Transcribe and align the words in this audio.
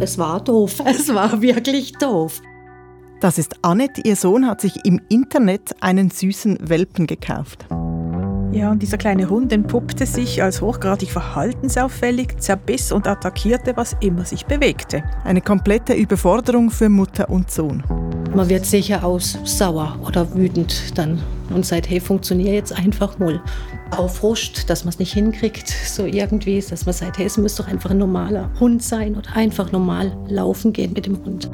es 0.00 0.18
war 0.18 0.42
doof. 0.42 0.82
Es 0.86 1.12
war 1.12 1.42
wirklich 1.42 1.92
doof. 1.92 2.40
Das 3.20 3.38
ist 3.38 3.56
Annette. 3.62 4.02
Ihr 4.04 4.16
Sohn 4.16 4.46
hat 4.46 4.60
sich 4.60 4.84
im 4.84 5.00
Internet 5.08 5.74
einen 5.80 6.10
süßen 6.10 6.58
Welpen 6.68 7.06
gekauft. 7.06 7.66
Ja, 8.52 8.70
und 8.70 8.82
dieser 8.82 8.96
kleine 8.96 9.28
Hund 9.28 9.52
entpuppte 9.52 10.06
sich 10.06 10.42
als 10.42 10.62
hochgradig 10.62 11.10
verhaltensauffällig, 11.10 12.38
zerbiss 12.38 12.92
und 12.92 13.06
attackierte, 13.06 13.76
was 13.76 13.96
immer 14.00 14.24
sich 14.24 14.46
bewegte. 14.46 15.02
Eine 15.24 15.42
komplette 15.42 15.92
Überforderung 15.92 16.70
für 16.70 16.88
Mutter 16.88 17.28
und 17.28 17.50
Sohn. 17.50 17.82
Man 18.34 18.48
wird 18.48 18.64
sicher 18.64 19.04
aus 19.04 19.38
sauer 19.44 19.98
oder 20.06 20.34
wütend 20.34 20.96
dann 20.96 21.20
und 21.50 21.66
sagt, 21.66 21.90
hey, 21.90 22.00
funktioniert 22.00 22.54
jetzt 22.54 22.72
einfach 22.72 23.18
mal. 23.18 23.40
Aufruscht, 23.90 24.68
dass 24.68 24.84
man 24.84 24.90
es 24.90 24.98
nicht 24.98 25.12
hinkriegt, 25.12 25.68
so 25.68 26.04
irgendwie, 26.04 26.60
dass 26.60 26.86
man 26.86 26.94
sagt, 26.94 27.18
hey, 27.18 27.26
es 27.26 27.36
müsste 27.36 27.62
doch 27.62 27.70
einfach 27.70 27.90
ein 27.90 27.98
normaler 27.98 28.50
Hund 28.60 28.82
sein 28.82 29.16
oder 29.16 29.34
einfach 29.34 29.72
normal 29.72 30.16
laufen 30.28 30.72
gehen 30.72 30.92
mit 30.92 31.06
dem 31.06 31.24
Hund. 31.24 31.50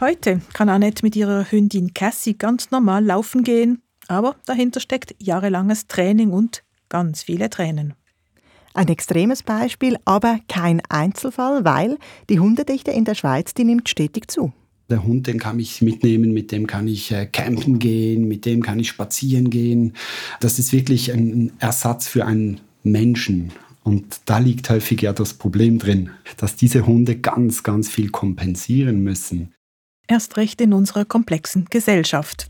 Heute 0.00 0.40
kann 0.52 0.68
Annette 0.68 1.04
mit 1.04 1.16
ihrer 1.16 1.50
Hündin 1.50 1.92
Cassie 1.92 2.38
ganz 2.38 2.70
normal 2.70 3.04
laufen 3.04 3.42
gehen, 3.42 3.82
aber 4.06 4.36
dahinter 4.46 4.80
steckt 4.80 5.14
jahrelanges 5.18 5.88
Training 5.88 6.30
und 6.30 6.62
ganz 6.88 7.24
viele 7.24 7.50
Tränen. 7.50 7.94
Ein 8.74 8.88
extremes 8.88 9.42
Beispiel, 9.42 9.96
aber 10.04 10.38
kein 10.48 10.80
Einzelfall, 10.88 11.64
weil 11.64 11.98
die 12.30 12.38
Hundedichte 12.38 12.92
in 12.92 13.04
der 13.04 13.16
Schweiz, 13.16 13.54
die 13.54 13.64
nimmt 13.64 13.88
stetig 13.88 14.30
zu. 14.30 14.52
Der 14.90 15.04
Hund, 15.04 15.26
den 15.26 15.38
kann 15.38 15.60
ich 15.60 15.82
mitnehmen, 15.82 16.32
mit 16.32 16.50
dem 16.50 16.66
kann 16.66 16.88
ich 16.88 17.12
äh, 17.12 17.26
campen 17.26 17.78
gehen, 17.78 18.26
mit 18.26 18.46
dem 18.46 18.62
kann 18.62 18.78
ich 18.78 18.88
spazieren 18.88 19.50
gehen. 19.50 19.92
Das 20.40 20.58
ist 20.58 20.72
wirklich 20.72 21.12
ein 21.12 21.52
Ersatz 21.58 22.08
für 22.08 22.24
einen 22.24 22.60
Menschen. 22.82 23.52
Und 23.84 24.20
da 24.24 24.38
liegt 24.38 24.70
häufig 24.70 25.02
ja 25.02 25.12
das 25.12 25.34
Problem 25.34 25.78
drin, 25.78 26.10
dass 26.38 26.56
diese 26.56 26.86
Hunde 26.86 27.16
ganz, 27.16 27.62
ganz 27.62 27.88
viel 27.88 28.10
kompensieren 28.10 29.02
müssen 29.02 29.52
erst 30.08 30.36
recht 30.36 30.60
in 30.60 30.72
unserer 30.72 31.04
komplexen 31.04 31.66
Gesellschaft. 31.70 32.48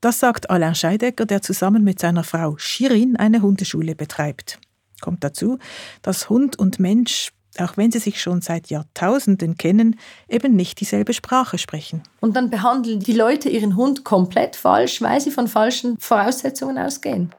Das 0.00 0.18
sagt 0.18 0.50
Alain 0.50 0.74
Scheidecker, 0.74 1.26
der 1.26 1.42
zusammen 1.42 1.84
mit 1.84 2.00
seiner 2.00 2.24
Frau 2.24 2.56
Shirin 2.58 3.16
eine 3.16 3.42
Hundeschule 3.42 3.94
betreibt. 3.94 4.58
Kommt 5.00 5.22
dazu, 5.22 5.58
dass 6.02 6.28
Hund 6.28 6.58
und 6.58 6.80
Mensch, 6.80 7.30
auch 7.60 7.76
wenn 7.76 7.90
sie 7.90 7.98
sich 7.98 8.20
schon 8.20 8.40
seit 8.40 8.68
Jahrtausenden 8.68 9.56
kennen, 9.56 9.98
eben 10.28 10.56
nicht 10.56 10.80
dieselbe 10.80 11.12
Sprache 11.12 11.58
sprechen. 11.58 12.02
Und 12.20 12.36
dann 12.36 12.50
behandeln 12.50 13.00
die 13.00 13.12
Leute 13.12 13.48
ihren 13.48 13.76
Hund 13.76 14.04
komplett 14.04 14.56
falsch, 14.56 15.02
weil 15.02 15.20
sie 15.20 15.30
von 15.30 15.48
falschen 15.48 15.98
Voraussetzungen 15.98 16.78
ausgehen. 16.78 17.30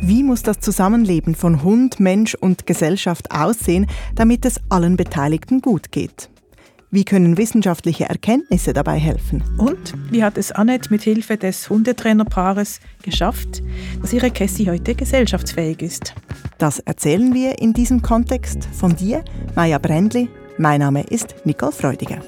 Wie 0.00 0.22
muss 0.22 0.42
das 0.42 0.60
Zusammenleben 0.60 1.34
von 1.34 1.62
Hund, 1.62 2.00
Mensch 2.00 2.34
und 2.34 2.66
Gesellschaft 2.66 3.30
aussehen, 3.30 3.86
damit 4.14 4.44
es 4.44 4.60
allen 4.68 4.96
Beteiligten 4.96 5.60
gut 5.60 5.92
geht? 5.92 6.30
Wie 6.90 7.04
können 7.04 7.36
wissenschaftliche 7.36 8.06
Erkenntnisse 8.08 8.72
dabei 8.72 8.98
helfen? 8.98 9.44
Und 9.58 9.92
wie 10.10 10.24
hat 10.24 10.38
es 10.38 10.52
Annette 10.52 10.90
mit 10.90 11.02
Hilfe 11.02 11.36
des 11.36 11.68
Hundetrainerpaares 11.68 12.80
geschafft, 13.02 13.62
dass 14.00 14.14
ihre 14.14 14.30
Cassie 14.30 14.70
heute 14.70 14.94
gesellschaftsfähig 14.94 15.82
ist? 15.82 16.14
Das 16.58 16.80
erzählen 16.80 17.32
wir 17.34 17.60
in 17.60 17.72
diesem 17.72 18.02
Kontext 18.02 18.64
von 18.64 18.96
dir, 18.96 19.24
Maja 19.54 19.78
Brändli. 19.78 20.28
Mein 20.58 20.80
Name 20.80 21.04
ist 21.04 21.36
Nicole 21.44 21.70
Freudiger. 21.70 22.20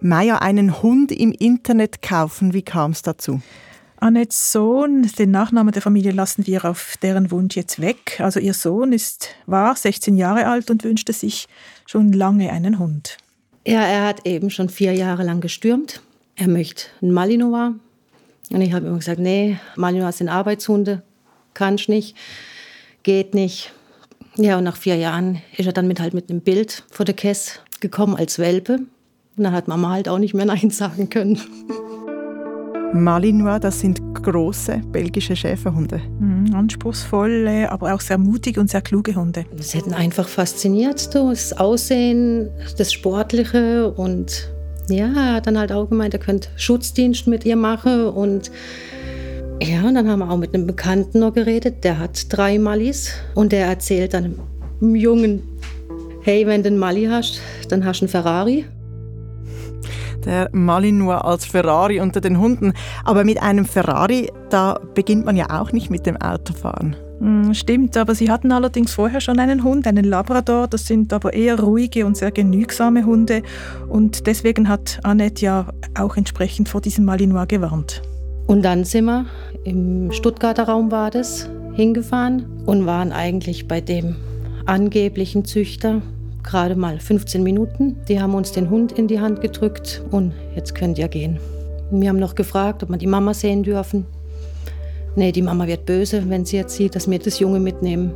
Maja, 0.00 0.38
einen 0.38 0.82
Hund 0.82 1.12
im 1.12 1.30
Internet 1.30 2.02
kaufen, 2.02 2.54
wie 2.54 2.62
kam 2.62 2.90
es 2.90 3.02
dazu? 3.02 3.40
Annettes 3.98 4.50
Sohn, 4.50 5.08
den 5.16 5.30
Nachnamen 5.30 5.72
der 5.72 5.80
Familie 5.80 6.10
lassen 6.10 6.48
wir 6.48 6.64
auf 6.64 6.96
deren 7.02 7.30
Wunsch 7.30 7.54
jetzt 7.54 7.80
weg. 7.80 8.18
Also 8.18 8.40
ihr 8.40 8.52
Sohn 8.52 8.92
ist, 8.92 9.28
war 9.46 9.76
16 9.76 10.16
Jahre 10.16 10.48
alt 10.48 10.72
und 10.72 10.82
wünschte 10.82 11.12
sich 11.12 11.46
schon 11.86 12.12
lange 12.12 12.50
einen 12.50 12.80
Hund. 12.80 13.16
Ja, 13.64 13.82
er 13.82 14.08
hat 14.08 14.26
eben 14.26 14.50
schon 14.50 14.68
vier 14.68 14.92
Jahre 14.92 15.22
lang 15.22 15.40
gestürmt. 15.40 16.02
Er 16.36 16.48
möchte 16.48 16.86
einen 17.00 17.12
Malinois. 17.12 17.74
Und 18.50 18.60
ich 18.60 18.72
habe 18.72 18.86
immer 18.86 18.98
gesagt, 18.98 19.20
nee, 19.20 19.58
Malinois 19.76 20.12
sind 20.12 20.28
Arbeitshunde, 20.28 21.02
kann 21.54 21.76
ich 21.76 21.88
nicht, 21.88 22.16
geht 23.02 23.34
nicht. 23.34 23.72
Ja, 24.36 24.58
und 24.58 24.64
nach 24.64 24.76
vier 24.76 24.96
Jahren 24.96 25.40
ist 25.56 25.66
er 25.66 25.72
dann 25.72 25.86
mit 25.86 26.00
halt 26.00 26.12
mit 26.12 26.28
einem 26.28 26.40
Bild 26.40 26.82
vor 26.90 27.06
der 27.06 27.14
Kess 27.14 27.60
gekommen 27.80 28.16
als 28.16 28.38
Welpe. 28.38 28.80
Und 29.36 29.44
dann 29.44 29.52
hat 29.52 29.68
Mama 29.68 29.90
halt 29.90 30.08
auch 30.08 30.18
nicht 30.18 30.34
mehr 30.34 30.46
Nein 30.46 30.70
sagen 30.70 31.08
können. 31.08 31.40
Malinois, 32.92 33.58
das 33.58 33.80
sind 33.80 34.00
große 34.22 34.82
belgische 34.92 35.34
Schäferhunde. 35.34 36.00
Mhm, 36.20 36.54
anspruchsvolle, 36.54 37.70
aber 37.70 37.94
auch 37.94 38.00
sehr 38.00 38.18
mutige 38.18 38.60
und 38.60 38.70
sehr 38.70 38.82
kluge 38.82 39.14
Hunde. 39.16 39.44
Das 39.56 39.74
hätten 39.74 39.94
einfach 39.94 40.28
fasziniert, 40.28 41.14
das 41.14 41.52
Aussehen, 41.52 42.50
das 42.78 42.92
Sportliche 42.92 43.90
und 43.92 44.53
ja, 44.88 45.06
er 45.06 45.34
hat 45.34 45.46
dann 45.46 45.58
halt 45.58 45.72
auch 45.72 45.88
gemeint, 45.88 46.14
er 46.14 46.20
könnte 46.20 46.48
Schutzdienst 46.56 47.26
mit 47.26 47.44
ihr 47.44 47.56
machen 47.56 48.06
und 48.06 48.50
ja, 49.62 49.82
und 49.86 49.94
dann 49.94 50.08
haben 50.08 50.18
wir 50.18 50.30
auch 50.30 50.36
mit 50.36 50.54
einem 50.54 50.66
Bekannten 50.66 51.20
noch 51.20 51.32
geredet, 51.32 51.84
der 51.84 51.98
hat 51.98 52.26
drei 52.28 52.58
Mallis 52.58 53.12
und 53.34 53.52
der 53.52 53.66
erzählt 53.66 54.14
dann 54.14 54.36
einem 54.80 54.96
Jungen, 54.96 55.42
hey, 56.22 56.46
wenn 56.46 56.62
du 56.62 56.68
einen 56.68 56.78
Mali 56.78 57.06
hast, 57.06 57.40
dann 57.68 57.84
hast 57.84 58.00
du 58.00 58.04
einen 58.04 58.10
Ferrari 58.10 58.64
der 60.24 60.48
Malinois 60.52 61.18
als 61.18 61.44
Ferrari 61.44 62.00
unter 62.00 62.20
den 62.20 62.38
Hunden. 62.38 62.72
Aber 63.04 63.24
mit 63.24 63.42
einem 63.42 63.66
Ferrari, 63.66 64.30
da 64.50 64.80
beginnt 64.94 65.26
man 65.26 65.36
ja 65.36 65.60
auch 65.60 65.72
nicht 65.72 65.90
mit 65.90 66.06
dem 66.06 66.16
Autofahren. 66.16 66.96
Hm, 67.24 67.54
stimmt, 67.54 67.96
aber 67.96 68.14
sie 68.14 68.30
hatten 68.30 68.52
allerdings 68.52 68.92
vorher 68.92 69.18
schon 69.18 69.38
einen 69.38 69.64
Hund, 69.64 69.86
einen 69.86 70.04
Labrador. 70.04 70.68
Das 70.68 70.86
sind 70.86 71.10
aber 71.10 71.32
eher 71.32 71.58
ruhige 71.58 72.04
und 72.04 72.18
sehr 72.18 72.30
genügsame 72.30 73.06
Hunde. 73.06 73.42
Und 73.88 74.26
deswegen 74.26 74.68
hat 74.68 75.00
Annette 75.04 75.42
ja 75.42 75.68
auch 75.98 76.18
entsprechend 76.18 76.68
vor 76.68 76.82
diesem 76.82 77.06
Malinois 77.06 77.46
gewarnt. 77.46 78.02
Und 78.46 78.62
dann 78.62 78.84
sind 78.84 79.06
wir, 79.06 79.24
im 79.64 80.12
Stuttgarter 80.12 80.64
Raum 80.64 80.90
war 80.90 81.10
das, 81.10 81.48
hingefahren 81.72 82.44
und 82.66 82.84
waren 82.84 83.10
eigentlich 83.10 83.68
bei 83.68 83.80
dem 83.80 84.16
angeblichen 84.66 85.46
Züchter 85.46 86.02
gerade 86.42 86.76
mal 86.76 87.00
15 87.00 87.42
Minuten. 87.42 87.96
Die 88.06 88.20
haben 88.20 88.34
uns 88.34 88.52
den 88.52 88.68
Hund 88.68 88.92
in 88.92 89.08
die 89.08 89.20
Hand 89.20 89.40
gedrückt 89.40 90.02
und 90.10 90.34
jetzt 90.54 90.74
könnt 90.74 90.98
ihr 90.98 91.08
gehen. 91.08 91.38
Wir 91.90 92.10
haben 92.10 92.18
noch 92.18 92.34
gefragt, 92.34 92.82
ob 92.82 92.90
wir 92.90 92.98
die 92.98 93.06
Mama 93.06 93.32
sehen 93.32 93.62
dürfen. 93.62 94.04
Nee, 95.16 95.32
die 95.32 95.42
Mama 95.42 95.66
wird 95.66 95.86
böse, 95.86 96.28
wenn 96.28 96.44
sie 96.44 96.56
jetzt 96.56 96.74
sieht, 96.74 96.96
dass 96.96 97.08
wir 97.08 97.18
das 97.18 97.38
Junge 97.38 97.60
mitnehmen. 97.60 98.12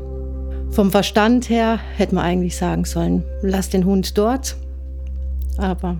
Vom 0.70 0.90
Verstand 0.90 1.48
her 1.48 1.78
hätte 1.96 2.14
man 2.14 2.24
eigentlich 2.24 2.56
sagen 2.56 2.84
sollen, 2.84 3.24
lass 3.42 3.70
den 3.70 3.84
Hund 3.84 4.18
dort. 4.18 4.56
Aber 5.56 5.96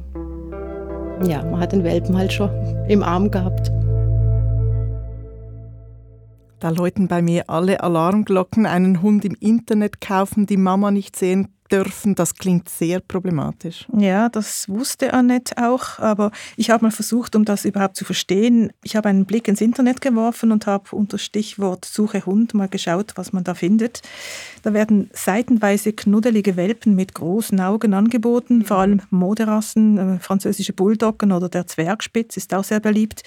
ja, 1.25 1.43
man 1.45 1.61
hat 1.61 1.73
den 1.73 1.85
Welpen 1.85 2.17
halt 2.17 2.33
schon 2.33 2.51
im 2.89 3.03
Arm 3.03 3.31
gehabt. 3.31 3.73
Da 6.61 6.71
läuten 6.71 7.07
bei 7.07 7.23
mir 7.23 7.49
alle 7.49 7.81
Alarmglocken. 7.83 8.67
Einen 8.67 9.01
Hund 9.01 9.25
im 9.25 9.37
Internet 9.39 10.01
kaufen, 10.01 10.47
die 10.47 10.57
Mama 10.57 10.91
nicht 10.91 11.15
sehen 11.15 11.49
dürfen, 11.69 12.15
das 12.15 12.35
klingt 12.35 12.69
sehr 12.69 13.01
problematisch. 13.01 13.87
Ja, 13.97 14.29
das 14.29 14.69
wusste 14.69 15.13
Annette 15.13 15.57
auch, 15.59 15.99
aber 15.99 16.31
ich 16.57 16.71
habe 16.71 16.85
mal 16.85 16.91
versucht, 16.91 17.37
um 17.37 17.45
das 17.45 17.65
überhaupt 17.65 17.97
zu 17.97 18.05
verstehen, 18.05 18.73
ich 18.83 18.97
habe 18.97 19.09
einen 19.09 19.25
Blick 19.25 19.49
ins 19.49 19.61
Internet 19.61 20.01
geworfen 20.01 20.53
und 20.53 20.67
habe 20.67 20.95
unter 20.95 21.19
Stichwort 21.19 21.85
Suche 21.85 22.25
Hund 22.27 22.55
mal 22.55 22.69
geschaut, 22.69 23.13
was 23.17 23.33
man 23.33 23.45
da 23.45 23.55
findet. 23.55 24.03
Da 24.63 24.73
werden 24.73 25.11
seitenweise 25.13 25.93
knuddelige 25.93 26.57
Welpen 26.57 26.95
mit 26.95 27.15
großen 27.15 27.61
Augen 27.61 27.95
angeboten, 27.95 28.65
vor 28.65 28.79
allem 28.79 29.03
Moderassen, 29.11 30.17
äh, 30.17 30.19
französische 30.19 30.73
Bulldoggen 30.73 31.33
oder 31.33 31.49
der 31.49 31.67
Zwergspitz 31.67 32.37
ist 32.37 32.55
auch 32.55 32.65
sehr 32.65 32.81
beliebt. 32.81 33.23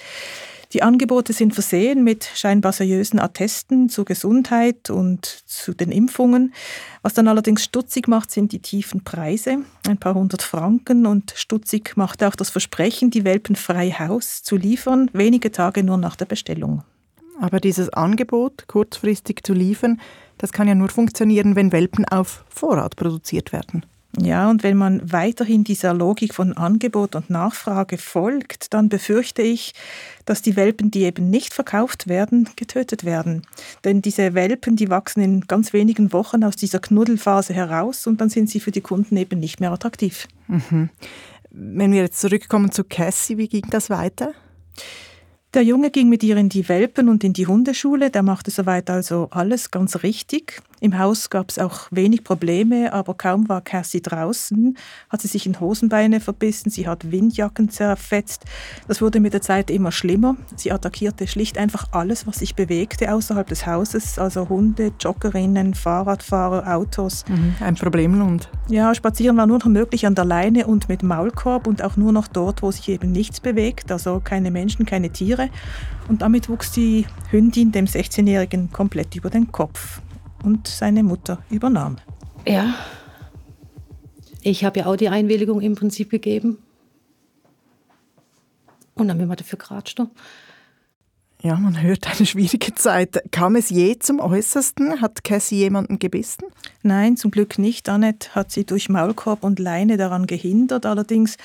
Die 0.72 0.82
Angebote 0.82 1.34
sind 1.34 1.52
versehen 1.52 2.02
mit 2.02 2.24
scheinbar 2.34 2.72
seriösen 2.72 3.18
Attesten 3.18 3.90
zur 3.90 4.06
Gesundheit 4.06 4.88
und 4.88 5.26
zu 5.26 5.74
den 5.74 5.92
Impfungen. 5.92 6.54
Was 7.02 7.12
dann 7.12 7.28
allerdings 7.28 7.62
stutzig 7.62 8.08
macht, 8.08 8.30
sind 8.30 8.52
die 8.52 8.60
tiefen 8.60 9.04
Preise, 9.04 9.58
ein 9.86 9.98
paar 9.98 10.14
hundert 10.14 10.40
Franken. 10.40 11.04
Und 11.04 11.34
stutzig 11.36 11.96
macht 11.96 12.24
auch 12.24 12.34
das 12.34 12.48
Versprechen, 12.48 13.10
die 13.10 13.24
Welpen 13.24 13.54
frei 13.54 13.90
Haus 13.90 14.42
zu 14.42 14.56
liefern, 14.56 15.10
wenige 15.12 15.52
Tage 15.52 15.82
nur 15.82 15.98
nach 15.98 16.16
der 16.16 16.26
Bestellung. 16.26 16.82
Aber 17.38 17.60
dieses 17.60 17.90
Angebot, 17.90 18.66
kurzfristig 18.66 19.40
zu 19.44 19.52
liefern, 19.52 20.00
das 20.38 20.52
kann 20.52 20.68
ja 20.68 20.74
nur 20.74 20.88
funktionieren, 20.88 21.54
wenn 21.54 21.72
Welpen 21.72 22.06
auf 22.06 22.44
Vorrat 22.48 22.96
produziert 22.96 23.52
werden. 23.52 23.84
Ja, 24.20 24.50
und 24.50 24.62
wenn 24.62 24.76
man 24.76 25.10
weiterhin 25.10 25.64
dieser 25.64 25.94
Logik 25.94 26.34
von 26.34 26.52
Angebot 26.52 27.14
und 27.14 27.30
Nachfrage 27.30 27.96
folgt, 27.96 28.74
dann 28.74 28.90
befürchte 28.90 29.40
ich, 29.40 29.72
dass 30.26 30.42
die 30.42 30.54
Welpen, 30.54 30.90
die 30.90 31.04
eben 31.04 31.30
nicht 31.30 31.54
verkauft 31.54 32.08
werden, 32.08 32.48
getötet 32.56 33.04
werden. 33.04 33.42
Denn 33.84 34.02
diese 34.02 34.34
Welpen, 34.34 34.76
die 34.76 34.90
wachsen 34.90 35.22
in 35.22 35.40
ganz 35.42 35.72
wenigen 35.72 36.12
Wochen 36.12 36.44
aus 36.44 36.56
dieser 36.56 36.78
Knuddelphase 36.78 37.54
heraus 37.54 38.06
und 38.06 38.20
dann 38.20 38.28
sind 38.28 38.50
sie 38.50 38.60
für 38.60 38.70
die 38.70 38.82
Kunden 38.82 39.16
eben 39.16 39.40
nicht 39.40 39.60
mehr 39.60 39.72
attraktiv. 39.72 40.28
Mhm. 40.46 40.90
Wenn 41.50 41.92
wir 41.92 42.02
jetzt 42.02 42.20
zurückkommen 42.20 42.70
zu 42.70 42.84
Cassie, 42.84 43.38
wie 43.38 43.48
ging 43.48 43.66
das 43.70 43.88
weiter? 43.88 44.32
Der 45.54 45.62
Junge 45.62 45.90
ging 45.90 46.08
mit 46.08 46.22
ihr 46.22 46.36
in 46.36 46.48
die 46.48 46.68
Welpen 46.68 47.08
und 47.08 47.24
in 47.24 47.34
die 47.34 47.46
Hundeschule, 47.46 48.10
der 48.10 48.22
machte 48.22 48.50
soweit 48.50 48.88
also 48.88 49.28
alles 49.30 49.70
ganz 49.70 50.02
richtig. 50.02 50.62
Im 50.82 50.98
Haus 50.98 51.30
gab 51.30 51.48
es 51.48 51.60
auch 51.60 51.86
wenig 51.92 52.24
Probleme, 52.24 52.92
aber 52.92 53.14
kaum 53.14 53.48
war 53.48 53.60
Cassie 53.60 54.02
draußen, 54.02 54.76
hat 55.10 55.22
sie 55.22 55.28
sich 55.28 55.46
in 55.46 55.60
Hosenbeine 55.60 56.18
verbissen, 56.18 56.70
sie 56.70 56.88
hat 56.88 57.12
Windjacken 57.12 57.68
zerfetzt. 57.68 58.46
Das 58.88 59.00
wurde 59.00 59.20
mit 59.20 59.32
der 59.32 59.42
Zeit 59.42 59.70
immer 59.70 59.92
schlimmer. 59.92 60.36
Sie 60.56 60.72
attackierte 60.72 61.28
schlicht 61.28 61.56
einfach 61.56 61.86
alles, 61.92 62.26
was 62.26 62.40
sich 62.40 62.56
bewegte 62.56 63.14
außerhalb 63.14 63.46
des 63.46 63.64
Hauses, 63.64 64.18
also 64.18 64.48
Hunde, 64.48 64.90
Joggerinnen, 64.98 65.74
Fahrradfahrer, 65.74 66.74
Autos. 66.74 67.24
Mhm, 67.28 67.54
ein 67.60 67.76
Problemlund. 67.76 68.48
Ja, 68.66 68.92
spazieren 68.92 69.36
war 69.36 69.46
nur 69.46 69.60
noch 69.60 69.66
möglich 69.66 70.04
an 70.04 70.16
der 70.16 70.24
Leine 70.24 70.66
und 70.66 70.88
mit 70.88 71.04
Maulkorb 71.04 71.68
und 71.68 71.80
auch 71.82 71.96
nur 71.96 72.10
noch 72.10 72.26
dort, 72.26 72.60
wo 72.60 72.72
sich 72.72 72.88
eben 72.88 73.12
nichts 73.12 73.38
bewegt, 73.38 73.92
also 73.92 74.20
keine 74.24 74.50
Menschen, 74.50 74.84
keine 74.84 75.10
Tiere. 75.10 75.48
Und 76.08 76.22
damit 76.22 76.48
wuchs 76.48 76.72
die 76.72 77.06
Hündin 77.30 77.70
dem 77.70 77.84
16-Jährigen 77.84 78.72
komplett 78.72 79.14
über 79.14 79.30
den 79.30 79.52
Kopf 79.52 80.00
und 80.42 80.68
seine 80.68 81.02
Mutter 81.02 81.42
übernahm. 81.50 81.96
Ja, 82.46 82.74
ich 84.42 84.64
habe 84.64 84.80
ja 84.80 84.86
auch 84.86 84.96
die 84.96 85.08
Einwilligung 85.08 85.60
im 85.60 85.76
Prinzip 85.76 86.10
gegeben. 86.10 86.58
Und 88.94 89.08
dann 89.08 89.18
bin 89.18 89.28
wir 89.28 89.36
dafür 89.36 89.58
geratscht. 89.58 90.02
Ja, 91.42 91.56
man 91.56 91.80
hört 91.80 92.06
eine 92.08 92.26
schwierige 92.26 92.74
Zeit. 92.74 93.22
Kam 93.30 93.56
es 93.56 93.70
je 93.70 93.98
zum 93.98 94.20
Äußersten? 94.20 95.00
Hat 95.00 95.24
Cassie 95.24 95.56
jemanden 95.56 95.98
gebissen? 95.98 96.44
Nein, 96.82 97.16
zum 97.16 97.30
Glück 97.30 97.58
nicht. 97.58 97.88
Annette 97.88 98.34
hat 98.34 98.52
sie 98.52 98.64
durch 98.64 98.88
Maulkorb 98.88 99.42
und 99.42 99.58
Leine 99.58 99.96
daran 99.96 100.26
gehindert. 100.26 100.86
Allerdings 100.86 101.36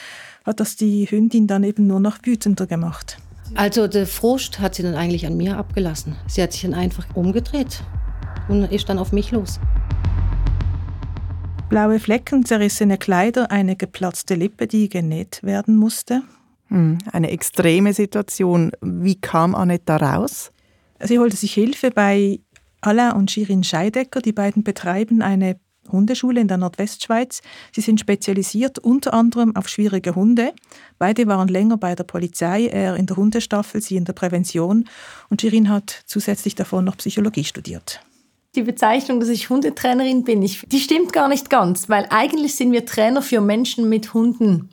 hat 0.46 0.60
das 0.60 0.76
die 0.76 1.06
Hündin 1.10 1.48
dann 1.48 1.64
eben 1.64 1.88
nur 1.88 2.00
noch 2.00 2.18
wütender 2.24 2.68
gemacht. 2.68 3.18
Also 3.56 3.88
der 3.88 4.08
Frust 4.08 4.60
hat 4.60 4.76
sie 4.76 4.84
dann 4.84 4.96
eigentlich 4.96 5.26
an 5.26 5.38
mir 5.38 5.58
abgelassen. 5.58 6.16
Sie 6.28 6.44
hat 6.44 6.52
sich 6.52 6.64
dann 6.64 6.74
einfach 6.74 7.06
umgedreht 7.16 7.82
und 8.48 8.72
ist 8.72 8.90
dann 8.90 9.00
auf 9.00 9.12
mich 9.12 9.32
los. 9.32 9.60
Blaue 11.70 12.00
Flecken, 12.00 12.46
zerrissene 12.46 12.98
Kleider, 12.98 13.52
eine 13.52 13.76
geplatzte 13.76 14.36
Lippe, 14.36 14.68
die 14.68 14.88
genäht 14.88 15.44
werden 15.44 15.76
musste. 15.76 16.24
Hm, 16.68 16.98
eine 17.12 17.30
extreme 17.32 17.94
Situation. 17.94 18.72
Wie 18.82 19.20
kam 19.20 19.54
Annette 19.54 19.84
da 19.86 19.98
raus? 19.98 20.52
Sie 21.02 21.20
holte 21.20 21.36
sich 21.36 21.54
Hilfe 21.54 21.92
bei 21.92 22.40
Alain 22.82 23.14
und 23.14 23.32
Shirin 23.32 23.64
Scheidecker. 23.64 24.22
Die 24.22 24.32
beiden 24.32 24.64
betreiben 24.64 25.22
eine 25.22 25.60
Hundeschule 25.92 26.42
in 26.42 26.48
der 26.48 26.58
Nordwestschweiz. 26.58 27.42
Sie 27.74 27.82
sind 27.82 28.00
spezialisiert 28.00 28.80
unter 28.80 29.14
anderem 29.14 29.56
auf 29.56 29.68
schwierige 29.70 30.16
Hunde. 30.16 30.54
Beide 30.98 31.28
waren 31.28 31.48
länger 31.48 31.78
bei 31.78 31.96
der 31.96 32.04
Polizei, 32.04 32.68
er 32.68 32.96
in 32.96 33.06
der 33.06 33.18
Hundestaffel, 33.18 33.82
sie 33.82 33.96
in 33.96 34.06
der 34.06 34.14
Prävention. 34.14 34.86
Und 35.30 35.42
Shirin 35.42 35.70
hat 35.70 36.04
zusätzlich 36.06 36.56
davon 36.56 36.86
noch 36.86 36.98
Psychologie 36.98 37.44
studiert. 37.44 38.02
Die 38.58 38.64
Bezeichnung, 38.64 39.20
dass 39.20 39.30
ich 39.30 39.52
Hundetrainerin 39.52 40.24
bin, 40.24 40.42
ich, 40.42 40.64
die 40.68 40.80
stimmt 40.80 41.14
gar 41.14 41.28
nicht 41.28 41.52
ganz, 41.52 41.90
weil 41.90 42.08
eigentlich 42.10 42.56
sind 42.56 42.72
wir 42.72 42.88
Trainer 42.88 43.22
für 43.22 43.40
Menschen 43.40 43.88
mit 43.88 44.16
Hunden. 44.16 44.70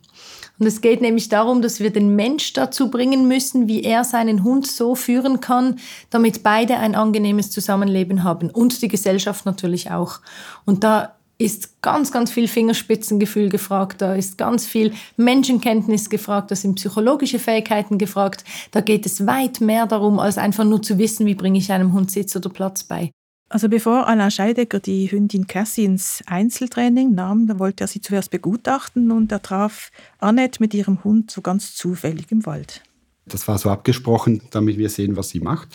Und 0.58 0.66
es 0.66 0.80
geht 0.80 1.02
nämlich 1.02 1.28
darum, 1.28 1.60
dass 1.60 1.80
wir 1.80 1.90
den 1.90 2.16
Mensch 2.16 2.54
dazu 2.54 2.90
bringen 2.90 3.28
müssen, 3.28 3.68
wie 3.68 3.82
er 3.82 4.04
seinen 4.04 4.42
Hund 4.42 4.66
so 4.66 4.94
führen 4.94 5.40
kann, 5.40 5.80
damit 6.08 6.42
beide 6.42 6.78
ein 6.78 6.94
angenehmes 6.94 7.50
Zusammenleben 7.50 8.24
haben 8.24 8.48
und 8.48 8.80
die 8.80 8.88
Gesellschaft 8.88 9.44
natürlich 9.44 9.90
auch. 9.90 10.20
Und 10.64 10.82
da 10.82 11.16
ist 11.36 11.82
ganz, 11.82 12.10
ganz 12.10 12.30
viel 12.30 12.48
Fingerspitzengefühl 12.48 13.50
gefragt, 13.50 14.00
da 14.00 14.14
ist 14.14 14.38
ganz 14.38 14.64
viel 14.64 14.94
Menschenkenntnis 15.18 16.08
gefragt, 16.08 16.50
da 16.50 16.56
sind 16.56 16.76
psychologische 16.76 17.38
Fähigkeiten 17.38 17.98
gefragt. 17.98 18.44
Da 18.70 18.80
geht 18.80 19.04
es 19.04 19.26
weit 19.26 19.60
mehr 19.60 19.86
darum, 19.86 20.18
als 20.20 20.38
einfach 20.38 20.64
nur 20.64 20.80
zu 20.80 20.96
wissen, 20.96 21.26
wie 21.26 21.34
bringe 21.34 21.58
ich 21.58 21.70
einem 21.70 21.92
Hund 21.92 22.10
Sitz 22.10 22.34
oder 22.34 22.48
Platz 22.48 22.84
bei. 22.84 23.10
Also 23.54 23.68
bevor 23.68 24.08
Alain 24.08 24.32
Scheidegger 24.32 24.80
die 24.80 25.08
Hündin 25.12 25.46
Cassie 25.46 25.84
ins 25.84 26.24
Einzeltraining 26.26 27.14
nahm, 27.14 27.48
wollte 27.60 27.84
er 27.84 27.86
sie 27.86 28.00
zuerst 28.00 28.32
begutachten 28.32 29.12
und 29.12 29.30
er 29.30 29.42
traf 29.42 29.92
Annette 30.18 30.60
mit 30.60 30.74
ihrem 30.74 31.04
Hund 31.04 31.30
so 31.30 31.40
ganz 31.40 31.76
zufällig 31.76 32.32
im 32.32 32.46
Wald. 32.46 32.82
Das 33.26 33.46
war 33.46 33.56
so 33.58 33.70
abgesprochen, 33.70 34.42
damit 34.50 34.76
wir 34.76 34.88
sehen, 34.90 35.16
was 35.16 35.28
sie 35.28 35.38
macht. 35.38 35.68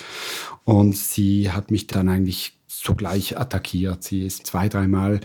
Und 0.66 0.98
sie 0.98 1.52
hat 1.52 1.72
mich 1.72 1.88
dann 1.88 2.10
eigentlich 2.10 2.59
sogleich 2.84 3.38
attackiert. 3.38 4.04
Sie 4.04 4.26
ist 4.26 4.48
zwei, 4.48 4.70
dreimal 4.70 5.20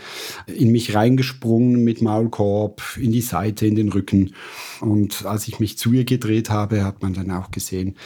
in 0.46 0.72
mich 0.72 0.94
reingesprungen 0.94 1.84
mit 1.84 2.02
Maulkorb, 2.02 2.82
in 2.98 3.12
die 3.12 3.20
Seite, 3.20 3.66
in 3.66 3.74
den 3.74 3.90
Rücken. 3.90 4.34
Und 4.80 5.24
als 5.24 5.48
ich 5.48 5.60
mich 5.60 5.78
zu 5.78 5.92
ihr 5.92 6.04
gedreht 6.04 6.50
habe, 6.50 6.84
hat 6.84 7.02
man 7.02 7.14
dann 7.14 7.30
auch 7.30 7.50
gesehen, 7.50 7.96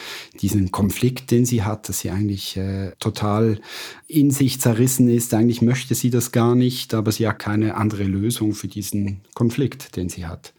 diesen 0.41 0.71
Konflikt, 0.71 1.31
den 1.31 1.47
sie 1.47 1.62
hat, 1.62 1.89
dass 1.89 2.00
sie 2.00 2.11
eigentlich 2.11 2.56
äh, 2.56 2.93
total 2.99 3.61
in 4.06 4.31
sich 4.31 4.61
zerrissen 4.61 5.09
ist. 5.09 5.35
Eigentlich 5.35 5.62
möchte 5.62 5.94
sie 5.94 6.11
das 6.11 6.33
gar 6.33 6.55
nicht, 6.55 6.94
aber 6.94 7.12
sie 7.12 7.27
hat 7.27 7.39
keine 7.39 7.75
andere 7.77 8.05
Lösung 8.05 8.53
für 8.55 8.69
diesen 8.69 9.23
Konflikt, 9.35 9.97
den 9.97 10.09
sie 10.09 10.27
hat. 10.27 10.53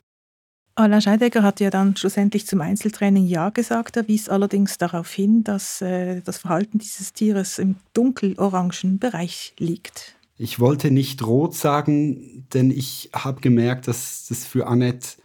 Alain 0.80 1.02
Scheidegger 1.02 1.44
hat 1.44 1.60
ja 1.60 1.70
dann 1.70 1.98
schlussendlich 1.98 2.48
zum 2.48 2.62
Einzeltraining 2.62 3.26
Ja 3.26 3.50
gesagt. 3.50 3.98
Er 3.98 4.08
wies 4.08 4.30
allerdings 4.30 4.78
darauf 4.78 5.12
hin, 5.12 5.44
dass 5.44 5.82
äh, 5.82 6.22
das 6.22 6.38
Verhalten 6.38 6.80
dieses 6.80 7.12
Tieres 7.12 7.60
im 7.60 7.76
dunkelorangen 7.94 8.98
Bereich 8.98 9.54
liegt. 9.58 10.16
Ich 10.38 10.62
wollte 10.62 10.90
nicht 10.90 11.26
rot 11.26 11.54
sagen, 11.54 12.46
denn 12.54 12.72
ich 12.72 13.10
habe 13.12 13.42
gemerkt, 13.42 13.90
dass 13.90 14.28
das 14.30 14.46
für 14.46 14.68
Annette, 14.68 15.18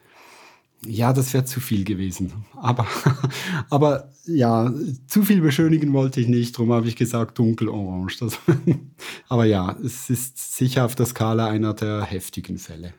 ja, 0.84 1.12
das 1.12 1.32
wäre 1.32 1.44
zu 1.44 1.60
viel 1.60 1.84
gewesen. 1.84 2.32
Aber, 2.56 2.88
aber 3.70 4.10
ja, 4.26 4.74
zu 5.06 5.22
viel 5.22 5.40
beschönigen 5.40 5.92
wollte 5.92 6.20
ich 6.20 6.26
nicht, 6.26 6.56
darum 6.56 6.72
habe 6.72 6.88
ich 6.88 6.96
gesagt 6.96 7.38
dunkelorange. 7.38 8.12
Das, 8.18 8.40
aber 9.28 9.44
ja, 9.44 9.76
es 9.84 10.10
ist 10.10 10.56
sicher 10.56 10.84
auf 10.84 10.96
der 10.96 11.06
Skala 11.06 11.46
einer 11.46 11.74
der 11.74 12.02
heftigen 12.02 12.58
Fälle. 12.58 12.92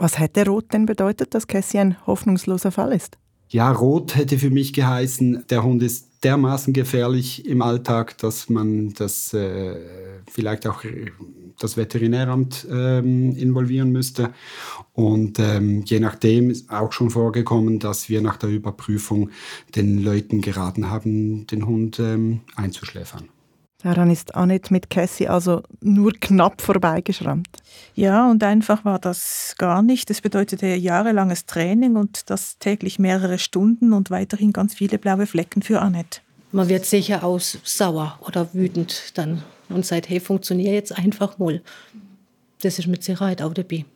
Was 0.00 0.18
hätte 0.18 0.46
Rot 0.46 0.72
denn 0.72 0.86
bedeutet, 0.86 1.34
dass 1.34 1.46
Cassie 1.46 1.78
ein 1.78 2.06
hoffnungsloser 2.06 2.72
Fall 2.72 2.92
ist? 2.92 3.18
Ja, 3.50 3.70
Rot 3.70 4.16
hätte 4.16 4.38
für 4.38 4.48
mich 4.48 4.72
geheißen, 4.72 5.44
der 5.50 5.62
Hund 5.62 5.82
ist 5.82 6.24
dermaßen 6.24 6.72
gefährlich 6.72 7.46
im 7.46 7.60
Alltag, 7.60 8.16
dass 8.16 8.48
man 8.48 8.94
das 8.94 9.34
äh, 9.34 9.76
vielleicht 10.26 10.66
auch 10.66 10.84
das 11.58 11.76
Veterinäramt 11.76 12.66
ähm, 12.70 13.36
involvieren 13.36 13.92
müsste. 13.92 14.32
Und 14.94 15.38
ähm, 15.38 15.82
je 15.84 16.00
nachdem 16.00 16.48
ist 16.48 16.70
auch 16.70 16.92
schon 16.92 17.10
vorgekommen, 17.10 17.78
dass 17.78 18.08
wir 18.08 18.22
nach 18.22 18.38
der 18.38 18.48
Überprüfung 18.48 19.28
den 19.76 20.02
Leuten 20.02 20.40
geraten 20.40 20.88
haben, 20.88 21.46
den 21.46 21.66
Hund 21.66 21.98
ähm, 21.98 22.40
einzuschläfern. 22.56 23.28
Daran 23.82 24.10
ist 24.10 24.34
Annette 24.34 24.72
mit 24.72 24.90
Cassie 24.90 25.28
also 25.28 25.62
nur 25.80 26.12
knapp 26.12 26.60
vorbeigeschrammt. 26.60 27.48
Ja, 27.94 28.30
und 28.30 28.44
einfach 28.44 28.84
war 28.84 28.98
das 28.98 29.54
gar 29.56 29.80
nicht. 29.80 30.10
Das 30.10 30.20
bedeutete 30.20 30.66
jahrelanges 30.66 31.46
Training 31.46 31.96
und 31.96 32.28
das 32.28 32.58
täglich 32.58 32.98
mehrere 32.98 33.38
Stunden 33.38 33.94
und 33.94 34.10
weiterhin 34.10 34.52
ganz 34.52 34.74
viele 34.74 34.98
blaue 34.98 35.26
Flecken 35.26 35.62
für 35.62 35.80
Annette. 35.80 36.20
Man 36.52 36.68
wird 36.68 36.84
sicher 36.84 37.24
aus 37.24 37.58
sauer 37.64 38.18
oder 38.26 38.52
wütend 38.52 39.12
dann 39.14 39.42
und 39.70 39.86
sagt, 39.86 40.10
hey, 40.10 40.20
funktioniert 40.20 40.74
jetzt 40.74 40.98
einfach 40.98 41.38
mal. 41.38 41.62
Das 42.60 42.78
ist 42.78 42.86
mit 42.86 43.02
Sicherheit 43.02 43.40
auch 43.40 43.54
dabei. 43.54 43.86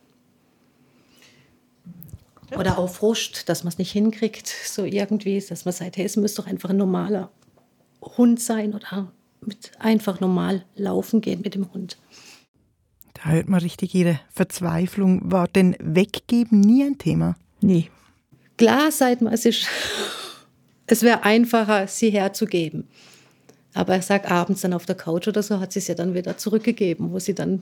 Oder 2.57 2.79
auch 2.79 2.89
Frust, 2.89 3.49
dass 3.49 3.63
man 3.63 3.69
es 3.69 3.77
nicht 3.77 3.91
hinkriegt, 3.91 4.47
so 4.47 4.83
irgendwie, 4.83 5.39
dass 5.41 5.65
man 5.65 5.73
sagt, 5.73 5.97
hey, 5.97 6.05
es 6.05 6.15
müsste 6.15 6.41
doch 6.41 6.47
einfach 6.49 6.69
ein 6.69 6.77
normaler 6.77 7.29
Hund 8.01 8.39
sein 8.39 8.73
oder 8.73 9.11
mit 9.47 9.71
einfach 9.79 10.19
normal 10.19 10.65
laufen 10.75 11.21
gehen 11.21 11.41
mit 11.41 11.55
dem 11.55 11.71
Hund. 11.73 11.97
Da 13.13 13.31
hört 13.31 13.47
man 13.47 13.61
richtig 13.61 13.95
ihre 13.95 14.19
Verzweiflung. 14.31 15.31
War 15.31 15.47
denn 15.47 15.75
Weggeben 15.79 16.59
nie 16.59 16.83
ein 16.83 16.97
Thema? 16.97 17.35
Nie. 17.61 17.89
Klar, 18.57 18.91
seit 18.91 19.21
man 19.21 19.33
es 19.33 19.45
ist, 19.45 19.67
es 20.87 21.01
wäre 21.01 21.23
einfacher, 21.23 21.87
sie 21.87 22.09
herzugeben. 22.09 22.87
Aber 23.73 23.97
ich 23.97 24.05
sage 24.05 24.29
abends 24.29 24.61
dann 24.61 24.73
auf 24.73 24.85
der 24.85 24.95
Couch 24.95 25.27
oder 25.27 25.43
so, 25.43 25.59
hat 25.59 25.73
sie 25.73 25.79
es 25.79 25.87
ja 25.87 25.95
dann 25.95 26.13
wieder 26.13 26.37
zurückgegeben, 26.37 27.11
wo 27.11 27.19
sie 27.19 27.35
dann, 27.35 27.61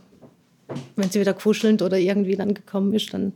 wenn 0.95 1.09
sie 1.09 1.19
wieder 1.19 1.33
kuschelnd 1.33 1.81
oder 1.81 1.97
irgendwie 1.97 2.35
dann 2.35 2.53
gekommen 2.53 2.93
ist, 2.93 3.13
dann 3.13 3.33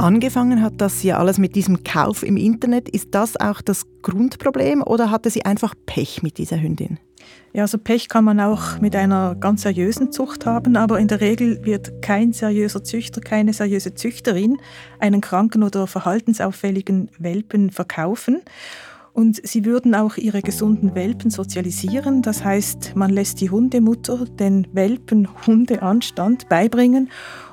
Angefangen 0.00 0.62
hat 0.62 0.80
das 0.80 1.02
ja 1.02 1.18
alles 1.18 1.36
mit 1.36 1.54
diesem 1.54 1.84
Kauf 1.84 2.22
im 2.22 2.38
Internet. 2.38 2.88
Ist 2.88 3.08
das 3.14 3.38
auch 3.38 3.60
das 3.60 3.84
Grundproblem 4.00 4.82
oder 4.82 5.10
hatte 5.10 5.28
sie 5.28 5.44
einfach 5.44 5.74
Pech 5.84 6.22
mit 6.22 6.38
dieser 6.38 6.58
Hündin? 6.58 6.98
Ja, 7.52 7.64
also 7.64 7.76
Pech 7.76 8.08
kann 8.08 8.24
man 8.24 8.40
auch 8.40 8.80
mit 8.80 8.96
einer 8.96 9.34
ganz 9.34 9.60
seriösen 9.60 10.10
Zucht 10.10 10.46
haben, 10.46 10.76
aber 10.76 10.98
in 10.98 11.08
der 11.08 11.20
Regel 11.20 11.66
wird 11.66 12.00
kein 12.00 12.32
seriöser 12.32 12.82
Züchter, 12.82 13.20
keine 13.20 13.52
seriöse 13.52 13.94
Züchterin 13.94 14.56
einen 15.00 15.20
kranken 15.20 15.62
oder 15.62 15.86
verhaltensauffälligen 15.86 17.10
Welpen 17.18 17.70
verkaufen. 17.70 18.40
Und 19.12 19.46
sie 19.46 19.66
würden 19.66 19.94
auch 19.94 20.16
ihre 20.16 20.40
gesunden 20.40 20.94
Welpen 20.94 21.30
sozialisieren. 21.30 22.22
Das 22.22 22.42
heißt, 22.42 22.92
man 22.94 23.10
lässt 23.10 23.42
die 23.42 23.50
Hundemutter 23.50 24.24
den 24.24 24.66
Welpen 24.72 25.28
Hundeanstand 25.46 26.48
beibringen 26.48 27.10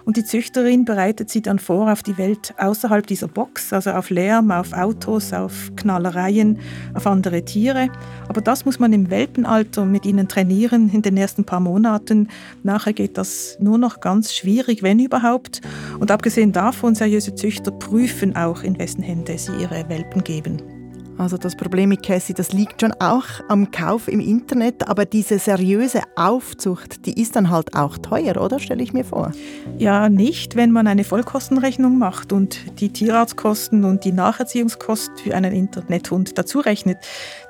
und 0.07 0.15
die 0.15 0.23
Züchterin 0.23 0.85
bereitet 0.85 1.29
sie 1.29 1.41
dann 1.41 1.59
vor 1.59 1.91
auf 1.91 2.01
die 2.01 2.17
Welt 2.17 2.53
außerhalb 2.57 3.05
dieser 3.05 3.27
Box, 3.27 3.73
also 3.73 3.89
auf 3.89 4.09
Lärm, 4.09 4.51
auf 4.51 4.71
Autos, 4.71 5.33
auf 5.33 5.69
Knallereien, 5.75 6.59
auf 6.93 7.05
andere 7.05 7.43
Tiere. 7.43 7.89
Aber 8.29 8.39
das 8.39 8.63
muss 8.63 8.79
man 8.79 8.93
im 8.93 9.09
Welpenalter 9.09 9.83
mit 9.83 10.05
ihnen 10.05 10.29
trainieren 10.29 10.89
in 10.93 11.01
den 11.01 11.17
ersten 11.17 11.43
paar 11.43 11.59
Monaten. 11.59 12.29
Nachher 12.63 12.93
geht 12.93 13.17
das 13.17 13.57
nur 13.59 13.77
noch 13.77 13.99
ganz 13.99 14.33
schwierig, 14.33 14.81
wenn 14.81 14.99
überhaupt. 14.99 15.59
Und 15.99 16.09
abgesehen 16.09 16.53
davon, 16.53 16.95
seriöse 16.95 17.35
Züchter 17.35 17.71
prüfen 17.71 18.33
auch, 18.37 18.63
in 18.63 18.79
wessen 18.79 19.03
Hände 19.03 19.37
sie 19.37 19.51
ihre 19.61 19.89
Welpen 19.89 20.23
geben. 20.23 20.76
Also 21.17 21.37
das 21.37 21.55
Problem 21.55 21.89
mit 21.89 22.03
Cassie, 22.03 22.35
das 22.35 22.53
liegt 22.53 22.81
schon 22.81 22.93
auch 22.99 23.25
am 23.47 23.71
Kauf 23.71 24.07
im 24.07 24.19
Internet, 24.19 24.87
aber 24.87 25.05
diese 25.05 25.39
seriöse 25.39 26.01
Aufzucht, 26.15 27.07
die 27.07 27.19
ist 27.19 27.35
dann 27.35 27.49
halt 27.49 27.75
auch 27.75 27.97
teuer, 27.97 28.37
oder? 28.37 28.59
Stelle 28.59 28.83
ich 28.83 28.93
mir 28.93 29.03
vor. 29.03 29.31
Ja, 29.79 30.09
nicht, 30.09 30.55
wenn 30.55 30.71
man 30.71 30.85
eine 30.85 31.03
Vollkostenrechnung 31.03 31.97
macht 31.97 32.31
und 32.33 32.79
die 32.79 32.89
Tierarztkosten 32.89 33.83
und 33.83 34.05
die 34.05 34.11
Nacherziehungskosten 34.11 35.17
für 35.17 35.35
einen 35.35 35.53
Internethund 35.53 36.37
dazu 36.37 36.59
rechnet. 36.59 36.97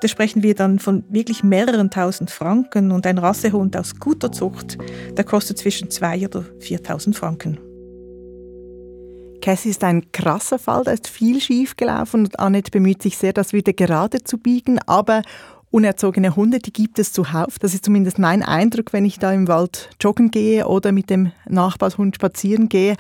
Da 0.01 0.07
sprechen 0.07 0.43
wir 0.43 0.55
dann 0.55 0.79
von 0.79 1.03
wirklich 1.09 1.43
mehreren 1.43 1.89
tausend 1.89 2.31
Franken 2.31 2.91
und 2.91 3.05
ein 3.05 3.17
Rassehund 3.17 3.75
aus 3.75 3.99
guter 3.99 4.31
Zucht, 4.31 4.77
der 5.17 5.25
kostet 5.25 5.57
zwischen 5.57 5.91
zwei 5.91 6.25
oder 6.25 6.45
4.000 6.61 7.13
Franken. 7.15 7.66
Cassie 9.47 9.69
ist 9.69 9.85
ein 9.85 10.11
krasser 10.11 10.59
Fall, 10.59 10.83
da 10.83 10.91
ist 10.91 11.07
viel 11.07 11.39
schief 11.39 11.77
gelaufen 11.77 12.25
und 12.25 12.37
Annette 12.37 12.69
bemüht 12.69 13.01
sich 13.01 13.17
sehr, 13.17 13.31
das 13.31 13.53
wieder 13.53 13.71
gerade 13.71 14.21
zu 14.21 14.39
biegen, 14.39 14.77
aber 14.87 15.21
unerzogene 15.71 16.35
Hunde, 16.35 16.59
die 16.59 16.73
gibt 16.73 16.99
es 16.99 17.13
zuhauf. 17.13 17.57
Das 17.57 17.73
ist 17.73 17.85
zumindest 17.85 18.19
mein 18.19 18.43
Eindruck, 18.43 18.91
wenn 18.91 19.05
ich 19.05 19.19
da 19.19 19.31
im 19.31 19.47
Wald 19.47 19.89
joggen 20.01 20.31
gehe 20.31 20.67
oder 20.67 20.91
mit 20.91 21.09
dem 21.09 21.31
Nachbarshund 21.47 22.15
spazieren 22.15 22.67
gehe. 22.67 22.97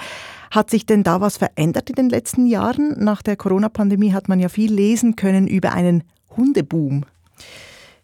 Hat 0.49 0.69
sich 0.69 0.85
denn 0.85 1.03
da 1.03 1.19
was 1.19 1.35
verändert 1.35 1.89
in 1.89 1.97
den 1.97 2.09
letzten 2.09 2.45
Jahren? 2.45 2.95
Nach 2.97 3.21
der 3.21 3.35
Corona-Pandemie 3.35 4.13
hat 4.13 4.29
man 4.29 4.39
ja 4.39 4.47
viel 4.47 4.73
lesen 4.73 5.17
können 5.17 5.47
über 5.47 5.73
einen 5.73 6.05
Hundeboom. 6.37 7.03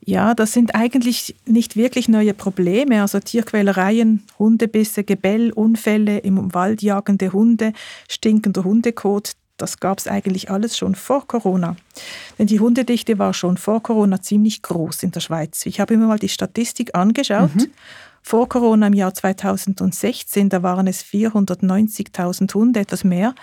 Ja, 0.06 0.34
das 0.34 0.52
sind 0.52 0.76
eigentlich 0.76 1.36
nicht 1.46 1.76
wirklich 1.76 2.10
neue 2.10 2.34
Probleme. 2.34 3.02
Also 3.02 3.20
Tierquälereien, 3.20 4.24
Hundebisse, 4.38 5.04
Gebell, 5.04 5.52
Unfälle 5.52 6.20
im 6.20 6.54
Wald 6.54 6.82
jagende 6.82 7.32
Hunde, 7.32 7.74
stinkender 8.10 8.64
Hundekot, 8.64 9.34
das 9.58 9.80
gab 9.80 10.00
es 10.00 10.08
eigentlich 10.08 10.50
alles 10.50 10.78
schon 10.78 10.96
vor 10.96 11.28
Corona. 11.28 11.76
Denn 12.38 12.48
die 12.48 12.60
Hundedichte 12.60 13.20
war 13.20 13.34
schon 13.34 13.58
vor 13.58 13.82
Corona 13.84 14.22
ziemlich 14.22 14.62
groß 14.62 15.04
in 15.04 15.12
der 15.12 15.20
Schweiz. 15.20 15.66
Ich 15.66 15.80
habe 15.80 15.96
mir 15.96 16.08
mal 16.08 16.20
die 16.20 16.30
Statistik 16.30 16.96
angeschaut. 16.96 17.56
Mhm. 17.56 17.68
Vor 18.22 18.50
Corona 18.50 18.88
im 18.88 18.94
Jahr 18.94 19.14
2016, 19.14 20.50
da 20.50 20.64
waren 20.64 20.88
es 20.88 21.04
490.000 21.04 22.54
Hunde, 22.54 22.80
etwas 22.80 23.04
mehr. 23.04 23.36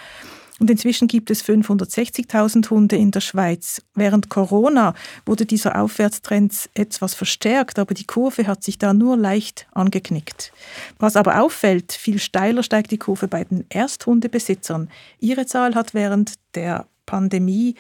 Und 0.61 0.71
inzwischen 0.71 1.09
gibt 1.09 1.31
es 1.31 1.43
560.000 1.43 2.69
Hunde 2.69 2.97
in 2.97 3.11
der 3.11 3.21
Schweiz. 3.21 3.83
Während 3.95 4.29
Corona 4.29 4.95
wurde 5.25 5.47
dieser 5.47 5.81
Aufwärtstrend 5.81 6.69
etwas 6.75 7.15
verstärkt, 7.15 7.79
aber 7.79 7.95
die 7.95 8.05
Kurve 8.05 8.47
hat 8.47 8.63
sich 8.63 8.77
da 8.77 8.93
nur 8.93 9.17
leicht 9.17 9.67
angeknickt. 9.73 10.53
Was 10.99 11.17
aber 11.17 11.41
auffällt, 11.41 11.93
viel 11.93 12.19
steiler 12.19 12.63
steigt 12.63 12.91
die 12.91 12.99
Kurve 12.99 13.27
bei 13.27 13.43
den 13.43 13.65
Ersthundebesitzern. 13.71 14.91
Ihre 15.19 15.47
Zahl 15.47 15.75
hat 15.75 15.95
während 15.95 16.35
der 16.55 16.87
Pandemie 17.07 17.75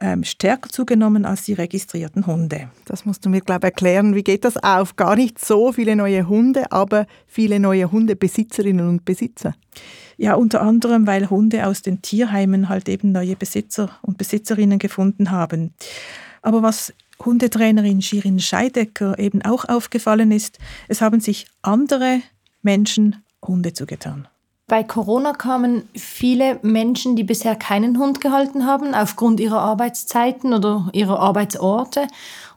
ähm, 0.00 0.24
stärker 0.24 0.70
zugenommen 0.70 1.24
als 1.24 1.44
die 1.44 1.52
registrierten 1.52 2.26
Hunde. 2.26 2.70
Das 2.86 3.04
musst 3.04 3.24
du 3.24 3.28
mir, 3.28 3.40
glaube 3.40 3.66
ich, 3.66 3.72
erklären. 3.72 4.14
Wie 4.14 4.24
geht 4.24 4.44
das 4.44 4.56
auf? 4.56 4.96
Gar 4.96 5.16
nicht 5.16 5.38
so 5.38 5.72
viele 5.72 5.94
neue 5.94 6.26
Hunde, 6.28 6.72
aber 6.72 7.06
viele 7.26 7.60
neue 7.60 7.92
Hundebesitzerinnen 7.92 8.88
und 8.88 9.04
Besitzer. 9.04 9.54
Ja, 10.16 10.34
unter 10.34 10.62
anderem, 10.62 11.06
weil 11.06 11.30
Hunde 11.30 11.66
aus 11.66 11.82
den 11.82 12.02
Tierheimen 12.02 12.68
halt 12.68 12.88
eben 12.88 13.12
neue 13.12 13.36
Besitzer 13.36 13.90
und 14.02 14.18
Besitzerinnen 14.18 14.78
gefunden 14.78 15.30
haben. 15.30 15.74
Aber 16.42 16.62
was 16.62 16.92
Hundetrainerin 17.24 18.00
Shirin 18.00 18.40
Scheidecker 18.40 19.18
eben 19.18 19.42
auch 19.42 19.66
aufgefallen 19.68 20.32
ist, 20.32 20.58
es 20.88 21.00
haben 21.00 21.20
sich 21.20 21.46
andere 21.62 22.20
Menschen 22.62 23.22
Hunde 23.46 23.72
zugetan. 23.72 24.28
Bei 24.70 24.84
Corona 24.84 25.32
kamen 25.32 25.82
viele 25.96 26.60
Menschen, 26.62 27.16
die 27.16 27.24
bisher 27.24 27.56
keinen 27.56 27.98
Hund 27.98 28.20
gehalten 28.20 28.66
haben, 28.66 28.94
aufgrund 28.94 29.40
ihrer 29.40 29.58
Arbeitszeiten 29.58 30.54
oder 30.54 30.88
ihrer 30.92 31.18
Arbeitsorte. 31.18 32.06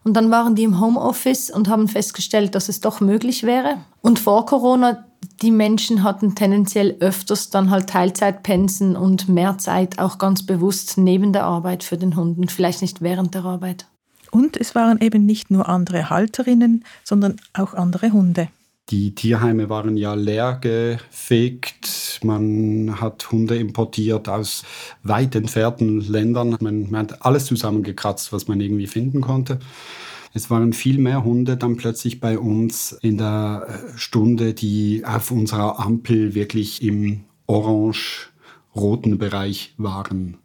Und 0.03 0.13
dann 0.13 0.29
waren 0.29 0.53
die 0.53 0.61
im 0.61 0.79
Homeoffice 0.79 1.49
und 1.49 1.69
haben 1.69 1.87
festgestellt, 1.87 2.53
dass 2.53 2.69
es 2.69 2.81
doch 2.81 3.01
möglich 3.01 3.41
wäre. 3.41 3.77
Und 4.01 4.19
vor 4.19 4.45
Corona 4.45 5.05
die 5.41 5.49
Menschen 5.49 6.03
hatten 6.03 6.35
tendenziell 6.35 6.97
öfters 6.99 7.49
dann 7.49 7.71
halt 7.71 7.89
Teilzeitpensen 7.89 8.95
und 8.95 9.27
mehr 9.27 9.57
Zeit 9.57 9.97
auch 9.97 10.19
ganz 10.19 10.45
bewusst 10.45 10.99
neben 10.99 11.33
der 11.33 11.45
Arbeit 11.45 11.83
für 11.83 11.97
den 11.97 12.15
Hund 12.15 12.37
und 12.37 12.51
vielleicht 12.51 12.83
nicht 12.83 13.01
während 13.01 13.33
der 13.33 13.43
Arbeit. 13.43 13.87
Und 14.29 14.55
es 14.55 14.75
waren 14.75 15.01
eben 15.01 15.25
nicht 15.25 15.49
nur 15.49 15.67
andere 15.67 16.11
Halterinnen, 16.11 16.85
sondern 17.03 17.37
auch 17.53 17.73
andere 17.73 18.11
Hunde. 18.11 18.49
Die 18.89 19.15
Tierheime 19.15 19.69
waren 19.69 19.95
ja 19.95 20.13
leer 20.13 20.59
gefegt. 20.59 22.19
Man 22.23 22.99
hat 22.99 23.31
Hunde 23.31 23.55
importiert 23.55 24.27
aus 24.27 24.63
weit 25.03 25.35
entfernten 25.35 26.01
Ländern. 26.01 26.57
Man, 26.59 26.91
man 26.91 27.07
hat 27.07 27.25
alles 27.25 27.45
zusammengekratzt, 27.45 28.33
was 28.33 28.47
man 28.47 28.59
irgendwie 28.59 28.87
finden 28.87 29.21
konnte. 29.21 29.59
Es 30.33 30.49
waren 30.49 30.73
viel 30.73 30.97
mehr 30.97 31.23
Hunde 31.23 31.57
dann 31.57 31.77
plötzlich 31.77 32.19
bei 32.19 32.37
uns 32.39 32.91
in 32.91 33.17
der 33.17 33.67
äh, 33.67 33.97
Stunde, 33.97 34.53
die 34.53 35.03
auf 35.05 35.31
unserer 35.31 35.79
Ampel 35.79 36.33
wirklich 36.33 36.81
im 36.81 37.23
orange-roten 37.45 39.17
Bereich 39.17 39.75
waren. 39.77 40.37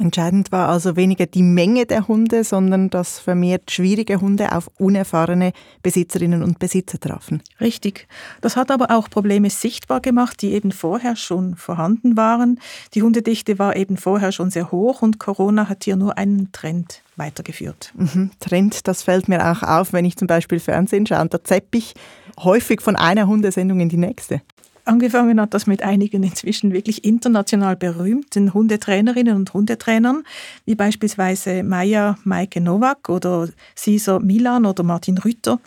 Entscheidend 0.00 0.52
war 0.52 0.68
also 0.68 0.94
weniger 0.94 1.26
die 1.26 1.42
Menge 1.42 1.84
der 1.84 2.06
Hunde, 2.06 2.44
sondern 2.44 2.88
dass 2.88 3.18
vermehrt 3.18 3.70
schwierige 3.72 4.20
Hunde 4.20 4.52
auf 4.52 4.70
unerfahrene 4.78 5.52
Besitzerinnen 5.82 6.44
und 6.44 6.60
Besitzer 6.60 7.00
trafen. 7.00 7.42
Richtig. 7.60 8.06
Das 8.40 8.56
hat 8.56 8.70
aber 8.70 8.96
auch 8.96 9.10
Probleme 9.10 9.50
sichtbar 9.50 10.00
gemacht, 10.00 10.40
die 10.40 10.52
eben 10.52 10.70
vorher 10.70 11.16
schon 11.16 11.56
vorhanden 11.56 12.16
waren. 12.16 12.60
Die 12.94 13.02
Hundedichte 13.02 13.58
war 13.58 13.74
eben 13.74 13.96
vorher 13.96 14.30
schon 14.30 14.50
sehr 14.50 14.70
hoch 14.70 15.02
und 15.02 15.18
Corona 15.18 15.68
hat 15.68 15.82
hier 15.82 15.96
nur 15.96 16.16
einen 16.16 16.52
Trend 16.52 17.02
weitergeführt. 17.16 17.92
Mhm. 17.96 18.30
Trend, 18.38 18.86
das 18.86 19.02
fällt 19.02 19.28
mir 19.28 19.50
auch 19.50 19.64
auf, 19.64 19.92
wenn 19.92 20.04
ich 20.04 20.16
zum 20.16 20.28
Beispiel 20.28 20.60
Fernsehen 20.60 21.06
schaue. 21.06 21.28
Da 21.28 21.42
zepp 21.42 21.74
ich 21.74 21.94
häufig 22.38 22.80
von 22.82 22.94
einer 22.94 23.26
Hundesendung 23.26 23.80
in 23.80 23.88
die 23.88 23.96
nächste. 23.96 24.42
Angefangen 24.88 25.38
hat 25.38 25.52
das 25.52 25.66
mit 25.66 25.82
einigen 25.82 26.22
inzwischen 26.22 26.72
wirklich 26.72 27.04
international 27.04 27.76
berühmten 27.76 28.54
Hundetrainerinnen 28.54 29.36
und 29.36 29.52
Hundetrainern, 29.52 30.24
wie 30.64 30.76
beispielsweise 30.76 31.62
Maya 31.62 32.16
Maike 32.24 32.62
Nowak 32.62 33.10
oder 33.10 33.50
Caesar 33.76 34.18
Milan 34.18 34.64
oder 34.64 34.84
Martin 34.84 35.18
Rütter. 35.18 35.60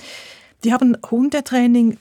Die 0.64 0.74
haben 0.74 0.98
Hundetraining 1.12 1.98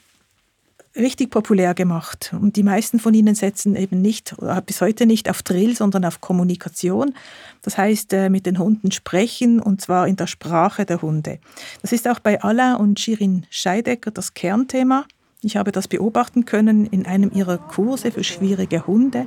richtig 0.96 1.30
populär 1.30 1.74
gemacht. 1.74 2.34
Und 2.40 2.56
die 2.56 2.62
meisten 2.62 2.98
von 2.98 3.12
ihnen 3.12 3.34
setzen 3.34 3.76
eben 3.76 4.00
nicht, 4.00 4.38
oder 4.38 4.58
bis 4.62 4.80
heute 4.80 5.04
nicht 5.04 5.28
auf 5.28 5.42
Drill, 5.42 5.76
sondern 5.76 6.06
auf 6.06 6.22
Kommunikation. 6.22 7.12
Das 7.60 7.76
heißt, 7.76 8.14
äh, 8.14 8.30
mit 8.30 8.46
den 8.46 8.58
Hunden 8.58 8.92
sprechen 8.92 9.60
und 9.60 9.82
zwar 9.82 10.08
in 10.08 10.16
der 10.16 10.26
Sprache 10.26 10.86
der 10.86 11.02
Hunde. 11.02 11.38
Das 11.82 11.92
ist 11.92 12.08
auch 12.08 12.18
bei 12.18 12.40
Alain 12.40 12.76
und 12.76 12.98
Shirin 12.98 13.44
Scheidecker 13.50 14.10
das 14.10 14.32
Kernthema. 14.32 15.04
Ich 15.42 15.56
habe 15.56 15.72
das 15.72 15.88
beobachten 15.88 16.44
können 16.44 16.84
in 16.84 17.06
einem 17.06 17.30
ihrer 17.32 17.56
Kurse 17.56 18.12
für 18.12 18.22
schwierige 18.22 18.86
Hunde. 18.86 19.24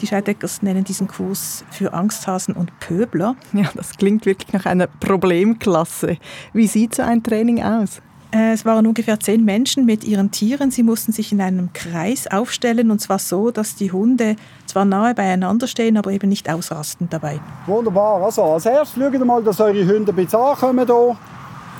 Die 0.00 0.06
Scheideckers 0.06 0.62
nennen 0.62 0.84
diesen 0.84 1.08
Kurs 1.08 1.64
für 1.72 1.92
Angsthasen 1.92 2.54
und 2.54 2.78
Pöbler. 2.78 3.34
Ja, 3.52 3.68
das 3.74 3.96
klingt 3.96 4.26
wirklich 4.26 4.52
nach 4.52 4.64
einer 4.64 4.86
Problemklasse. 4.86 6.18
Wie 6.52 6.68
sieht 6.68 6.94
so 6.94 7.02
ein 7.02 7.24
Training 7.24 7.64
aus? 7.64 8.00
Äh, 8.30 8.52
es 8.52 8.64
waren 8.64 8.86
ungefähr 8.86 9.18
zehn 9.18 9.44
Menschen 9.44 9.86
mit 9.86 10.04
ihren 10.04 10.30
Tieren. 10.30 10.70
Sie 10.70 10.84
mussten 10.84 11.10
sich 11.10 11.32
in 11.32 11.40
einem 11.40 11.72
Kreis 11.72 12.28
aufstellen 12.28 12.92
und 12.92 13.00
zwar 13.00 13.18
so, 13.18 13.50
dass 13.50 13.74
die 13.74 13.90
Hunde 13.90 14.36
zwar 14.66 14.84
nahe 14.84 15.14
beieinander 15.14 15.66
stehen, 15.66 15.96
aber 15.96 16.12
eben 16.12 16.28
nicht 16.28 16.48
ausrasten 16.48 17.08
dabei. 17.10 17.40
Wunderbar. 17.66 18.22
Also 18.22 18.44
als 18.44 18.66
erstes 18.66 19.02
schaut 19.02 19.24
mal, 19.24 19.42
dass 19.42 19.60
eure 19.60 19.84
Hunde 19.84 20.12
ein 20.12 20.16
bisschen 20.16 20.38
ankommen 20.38 20.86
hier. 20.86 21.16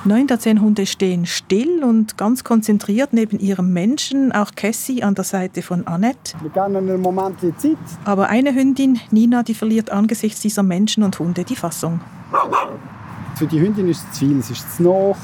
Neun 0.07 0.29
der 0.29 0.39
zehn 0.39 0.61
Hunde 0.61 0.87
stehen 0.87 1.27
still 1.27 1.83
und 1.83 2.17
ganz 2.17 2.45
konzentriert 2.45 3.13
neben 3.13 3.41
ihrem 3.41 3.73
Menschen, 3.73 4.31
auch 4.31 4.53
Cassie 4.55 5.03
an 5.03 5.17
der 5.17 5.25
Seite 5.25 5.63
von 5.63 5.85
Annette. 5.89 6.35
Wir 6.41 6.51
geben 6.51 6.77
einen 6.77 7.01
Moment 7.01 7.43
die 7.43 7.57
Zeit. 7.57 7.77
Aber 8.05 8.29
eine 8.29 8.55
Hündin, 8.55 9.01
Nina, 9.11 9.43
die 9.43 9.55
verliert 9.55 9.91
angesichts 9.91 10.41
dieser 10.41 10.63
Menschen 10.63 11.03
und 11.03 11.19
Hunde 11.19 11.43
die 11.43 11.57
Fassung. 11.57 12.01
Für 13.35 13.49
die 13.49 13.61
Hündin 13.61 13.89
ist 13.89 14.05
es 14.05 14.19
zu 14.19 14.27
viel, 14.27 14.39
es 14.39 14.51
ist 14.51 14.77
zu 14.77 14.85
noch. 14.85 15.17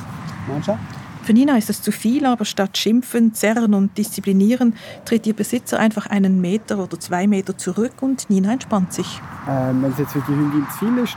Für 1.22 1.32
Nina 1.32 1.56
ist 1.56 1.70
es 1.70 1.80
zu 1.80 1.92
viel, 1.92 2.26
aber 2.26 2.44
statt 2.44 2.76
schimpfen, 2.76 3.34
zerren 3.34 3.74
und 3.74 3.96
disziplinieren, 3.96 4.74
tritt 5.04 5.28
ihr 5.28 5.34
Besitzer 5.34 5.78
einfach 5.78 6.06
einen 6.06 6.40
Meter 6.40 6.80
oder 6.80 6.98
zwei 6.98 7.28
Meter 7.28 7.56
zurück 7.56 7.92
und 8.00 8.28
Nina 8.28 8.52
entspannt 8.52 8.92
sich. 8.92 9.20
Ähm, 9.48 9.80
wenn 9.80 9.92
es 9.92 9.98
jetzt 9.98 10.12
für 10.12 10.24
die 10.26 10.34
Hündin 10.34 10.66
zu 10.72 10.86
viel 10.86 10.98
ist, 10.98 11.16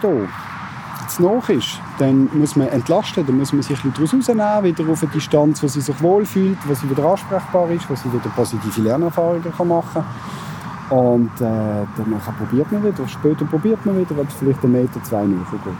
zu 1.08 1.24
nah 1.24 1.42
ist, 1.50 1.80
dann 2.00 2.30
muss 2.34 2.56
man 2.56 2.68
entlasten, 2.70 3.26
dann 3.26 3.38
muss 3.38 3.54
man 3.54 3.62
sich 3.62 3.80
daraus 3.80 4.14
rausnehmen, 4.14 4.64
wieder 4.64 4.92
auf 4.92 5.04
eine 5.04 5.12
Distanz, 5.12 5.64
wo 5.64 5.68
sie 5.68 5.82
sich 5.82 6.02
wohlfühlt, 6.02 6.58
wo 6.68 6.74
sie 6.74 6.90
wieder 6.90 7.06
ansprechbar 7.06 7.70
ist, 7.72 7.90
wo 7.90 7.96
sie 7.96 8.12
wieder 8.12 8.30
positive 8.36 8.82
Lernerfahrungen 8.82 9.44
machen 9.68 9.84
kann. 9.94 10.06
Und 10.90 11.32
äh, 11.42 11.86
dann 11.98 12.22
probiert 12.38 12.72
man 12.72 12.84
wieder, 12.84 13.08
später 13.08 13.46
probiert 13.46 13.86
man 13.86 13.98
wieder, 13.98 14.16
weil 14.16 14.26
es 14.26 14.34
vielleicht 14.34 14.64
einen 14.64 14.74
Meter, 14.74 15.04
zwei 15.04 15.26
näher 15.26 15.46
geht. 15.52 15.74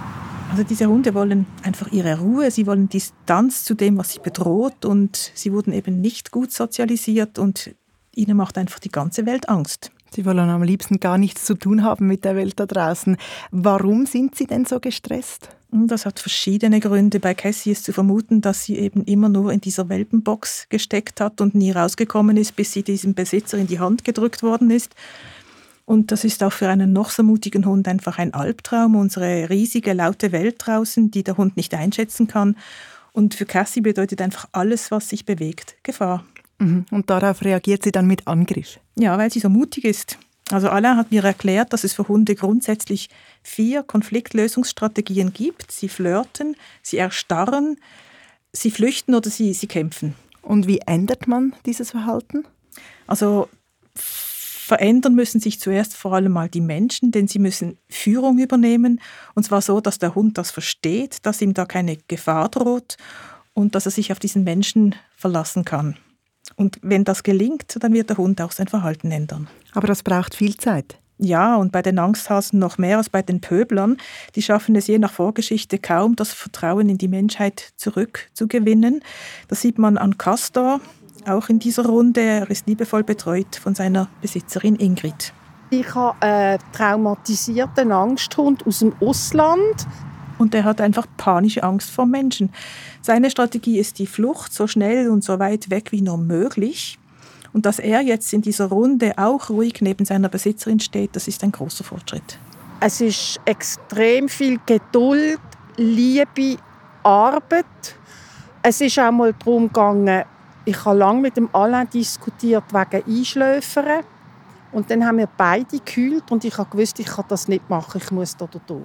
Also 0.52 0.64
diese 0.64 0.86
Hunde 0.88 1.14
wollen 1.14 1.46
einfach 1.64 1.92
ihre 1.92 2.20
Ruhe, 2.20 2.50
sie 2.52 2.66
wollen 2.68 2.88
Distanz 2.90 3.64
zu 3.64 3.74
dem, 3.76 3.98
was 3.98 4.14
sie 4.14 4.20
bedroht 4.20 4.86
und 4.86 5.32
sie 5.34 5.52
wurden 5.52 5.74
eben 5.74 6.02
nicht 6.02 6.32
gut 6.32 6.52
sozialisiert 6.52 7.40
und 7.40 7.76
ihnen 8.16 8.38
macht 8.38 8.58
einfach 8.58 8.80
die 8.80 8.92
ganze 8.92 9.26
Welt 9.26 9.50
Angst. 9.50 9.92
Sie 10.16 10.26
wollen 10.26 10.50
am 10.50 10.64
liebsten 10.64 11.02
gar 11.02 11.18
nichts 11.18 11.44
zu 11.44 11.56
tun 11.56 11.84
haben 11.84 12.08
mit 12.08 12.24
der 12.24 12.38
Welt 12.38 12.58
da 12.58 12.66
draußen. 12.66 13.18
Warum 13.52 14.06
sind 14.06 14.36
Sie 14.36 14.48
denn 14.48 14.64
so 14.64 14.80
gestresst? 14.80 15.50
Das 15.72 16.06
hat 16.06 16.20
verschiedene 16.20 16.80
Gründe. 16.80 17.20
Bei 17.20 17.34
Cassie 17.34 17.72
ist 17.72 17.84
zu 17.84 17.92
vermuten, 17.92 18.40
dass 18.40 18.64
sie 18.64 18.78
eben 18.78 19.04
immer 19.04 19.28
nur 19.28 19.52
in 19.52 19.60
dieser 19.60 19.90
Welpenbox 19.90 20.68
gesteckt 20.70 21.20
hat 21.20 21.42
und 21.42 21.54
nie 21.54 21.72
rausgekommen 21.72 22.38
ist, 22.38 22.56
bis 22.56 22.72
sie 22.72 22.84
diesem 22.84 23.14
Besitzer 23.14 23.58
in 23.58 23.68
die 23.68 23.80
Hand 23.80 24.06
gedrückt 24.06 24.42
worden 24.42 24.72
ist. 24.72 24.96
Und 25.84 26.14
das 26.14 26.24
ist 26.24 26.42
auch 26.44 26.54
für 26.54 26.70
einen 26.70 26.94
noch 26.94 27.10
so 27.10 27.22
mutigen 27.22 27.66
Hund 27.66 27.90
einfach 27.90 28.18
ein 28.18 28.34
Albtraum, 28.34 28.96
unsere 28.96 29.50
riesige, 29.50 29.92
laute 29.92 30.32
Welt 30.32 30.56
draußen, 30.60 31.12
die 31.12 31.24
der 31.24 31.36
Hund 31.36 31.58
nicht 31.58 31.74
einschätzen 31.74 32.28
kann. 32.28 32.56
Und 33.12 33.36
für 33.36 33.46
Cassie 33.46 33.82
bedeutet 33.82 34.22
einfach 34.22 34.48
alles, 34.54 34.92
was 34.92 35.10
sich 35.10 35.26
bewegt, 35.26 35.76
Gefahr. 35.84 36.24
Mhm. 36.60 36.86
Und 36.92 37.10
darauf 37.10 37.44
reagiert 37.44 37.84
sie 37.84 37.92
dann 37.92 38.08
mit 38.08 38.28
Angriff? 38.28 38.80
Ja, 38.96 39.18
weil 39.18 39.32
sie 39.32 39.40
so 39.40 39.50
mutig 39.50 39.86
ist. 39.86 40.18
Also 40.52 40.70
Alain 40.70 40.98
hat 40.98 41.12
mir 41.12 41.24
erklärt, 41.24 41.74
dass 41.74 41.84
es 41.84 41.94
für 41.94 42.08
Hunde 42.08 42.36
grundsätzlich 42.36 43.10
vier 43.42 43.82
Konfliktlösungsstrategien 43.84 45.34
gibt. 45.34 45.72
Sie 45.72 45.90
flirten, 45.90 46.56
sie 46.84 46.98
erstarren, 46.98 47.78
sie 48.54 48.70
flüchten 48.70 49.16
oder 49.16 49.30
sie, 49.30 49.54
sie 49.54 49.68
kämpfen. 49.68 50.14
Und 50.42 50.68
wie 50.68 50.80
ändert 50.86 51.28
man 51.28 51.56
dieses 51.66 51.92
Verhalten? 51.92 52.46
Also 53.08 53.50
Verändern 53.96 55.16
müssen 55.16 55.40
sich 55.40 55.60
zuerst 55.60 55.96
vor 55.96 56.14
allem 56.14 56.32
mal 56.32 56.50
die 56.50 56.62
Menschen, 56.62 57.12
denn 57.12 57.28
sie 57.28 57.40
müssen 57.40 57.78
Führung 57.90 58.40
übernehmen. 58.40 59.00
Und 59.34 59.44
zwar 59.44 59.62
so, 59.62 59.80
dass 59.80 60.00
der 60.00 60.16
Hund 60.16 60.38
das 60.38 60.52
versteht, 60.52 61.26
dass 61.26 61.42
ihm 61.42 61.54
da 61.54 61.66
keine 61.66 61.98
Gefahr 62.08 62.50
droht 62.50 62.98
und 63.54 63.76
dass 63.76 63.86
er 63.86 63.92
sich 63.92 64.12
auf 64.12 64.20
diesen 64.20 64.44
Menschen 64.44 64.96
verlassen 65.16 65.66
kann. 65.66 65.98
Und 66.56 66.80
wenn 66.82 67.04
das 67.04 67.24
gelingt, 67.24 67.78
dann 67.80 67.94
wird 67.94 68.10
der 68.10 68.18
Hund 68.18 68.42
auch 68.42 68.52
sein 68.52 68.68
Verhalten 68.68 69.12
ändern. 69.12 69.48
Aber 69.74 69.88
das 69.88 70.04
braucht 70.04 70.36
viel 70.36 70.58
Zeit. 70.58 70.98
Ja, 71.18 71.56
und 71.56 71.72
bei 71.72 71.82
den 71.82 71.98
Angsthasen 71.98 72.60
noch 72.60 72.78
mehr 72.78 72.98
als 72.98 73.10
bei 73.10 73.22
den 73.22 73.40
Pöblern. 73.40 73.98
Die 74.36 74.42
schaffen 74.42 74.76
es 74.76 74.88
je 74.88 75.00
nach 75.00 75.14
Vorgeschichte 75.14 75.80
kaum, 75.80 76.16
das 76.16 76.34
Vertrauen 76.34 76.90
in 76.90 76.98
die 76.98 77.08
Menschheit 77.08 77.72
zurückzugewinnen. 77.78 79.02
Das 79.48 79.62
sieht 79.62 79.78
man 79.78 79.98
an 79.98 80.18
Castor, 80.18 80.82
auch 81.26 81.48
in 81.48 81.60
dieser 81.60 81.86
Runde. 81.86 82.20
Er 82.20 82.50
ist 82.50 82.68
liebevoll 82.68 83.04
betreut 83.04 83.56
von 83.56 83.76
seiner 83.76 84.10
Besitzerin 84.22 84.76
Ingrid. 84.76 85.34
Ich 85.70 85.96
habe 85.96 86.22
einen 86.22 86.60
traumatisierten 86.74 87.92
Angsthund 87.92 88.68
aus 88.68 88.80
dem 88.80 88.94
Ausland. 89.00 89.88
Und 90.38 90.54
er 90.54 90.64
hat 90.64 90.82
einfach 90.82 91.08
panische 91.18 91.64
Angst 91.64 91.92
vor 91.92 92.06
Menschen. 92.06 92.52
Seine 93.02 93.30
Strategie 93.30 93.80
ist 93.80 94.00
die 94.00 94.08
Flucht, 94.08 94.54
so 94.54 94.68
schnell 94.68 95.10
und 95.10 95.24
so 95.24 95.40
weit 95.40 95.70
weg 95.70 95.92
wie 95.92 96.02
nur 96.02 96.18
möglich. 96.18 97.00
Und 97.54 97.66
dass 97.66 97.80
er 97.80 98.02
jetzt 98.02 98.34
in 98.34 98.42
dieser 98.42 98.66
Runde 98.66 99.14
auch 99.18 99.50
ruhig 99.50 99.80
neben 99.80 100.04
seiner 100.04 100.28
Besitzerin 100.28 100.82
steht, 100.82 101.16
das 101.16 101.30
ist 101.30 101.42
ein 101.44 101.54
großer 101.54 101.86
Fortschritt. 101.86 102.38
Es 102.82 103.00
ist 103.00 103.40
extrem 103.46 104.28
viel 104.28 104.60
Geduld, 104.66 105.40
Liebe, 105.78 106.58
Arbeit. 107.04 107.66
Es 108.62 108.82
ist 108.82 109.00
auch 109.00 109.12
mal 109.12 109.34
darum 109.34 109.68
gegangen, 109.68 110.26
ich 110.66 110.84
habe 110.84 110.98
lange 110.98 111.22
mit 111.22 111.38
dem 111.38 111.48
Alain 111.54 111.90
diskutiert 111.90 112.66
wegen 112.74 113.04
Einschläfern. 113.08 114.04
Und 114.72 114.92
dann 114.92 115.06
haben 115.06 115.20
wir 115.20 115.30
beide 115.38 115.78
gekühlt 115.78 116.30
und 116.32 116.44
ich 116.44 116.58
habe 116.58 116.70
gewusst, 116.70 117.00
ich 117.00 117.06
kann 117.06 117.26
das 117.30 117.48
nicht 117.48 117.70
machen, 117.70 118.02
ich 118.04 118.12
muss 118.12 118.36
da 118.36 118.50
durch. 118.68 118.82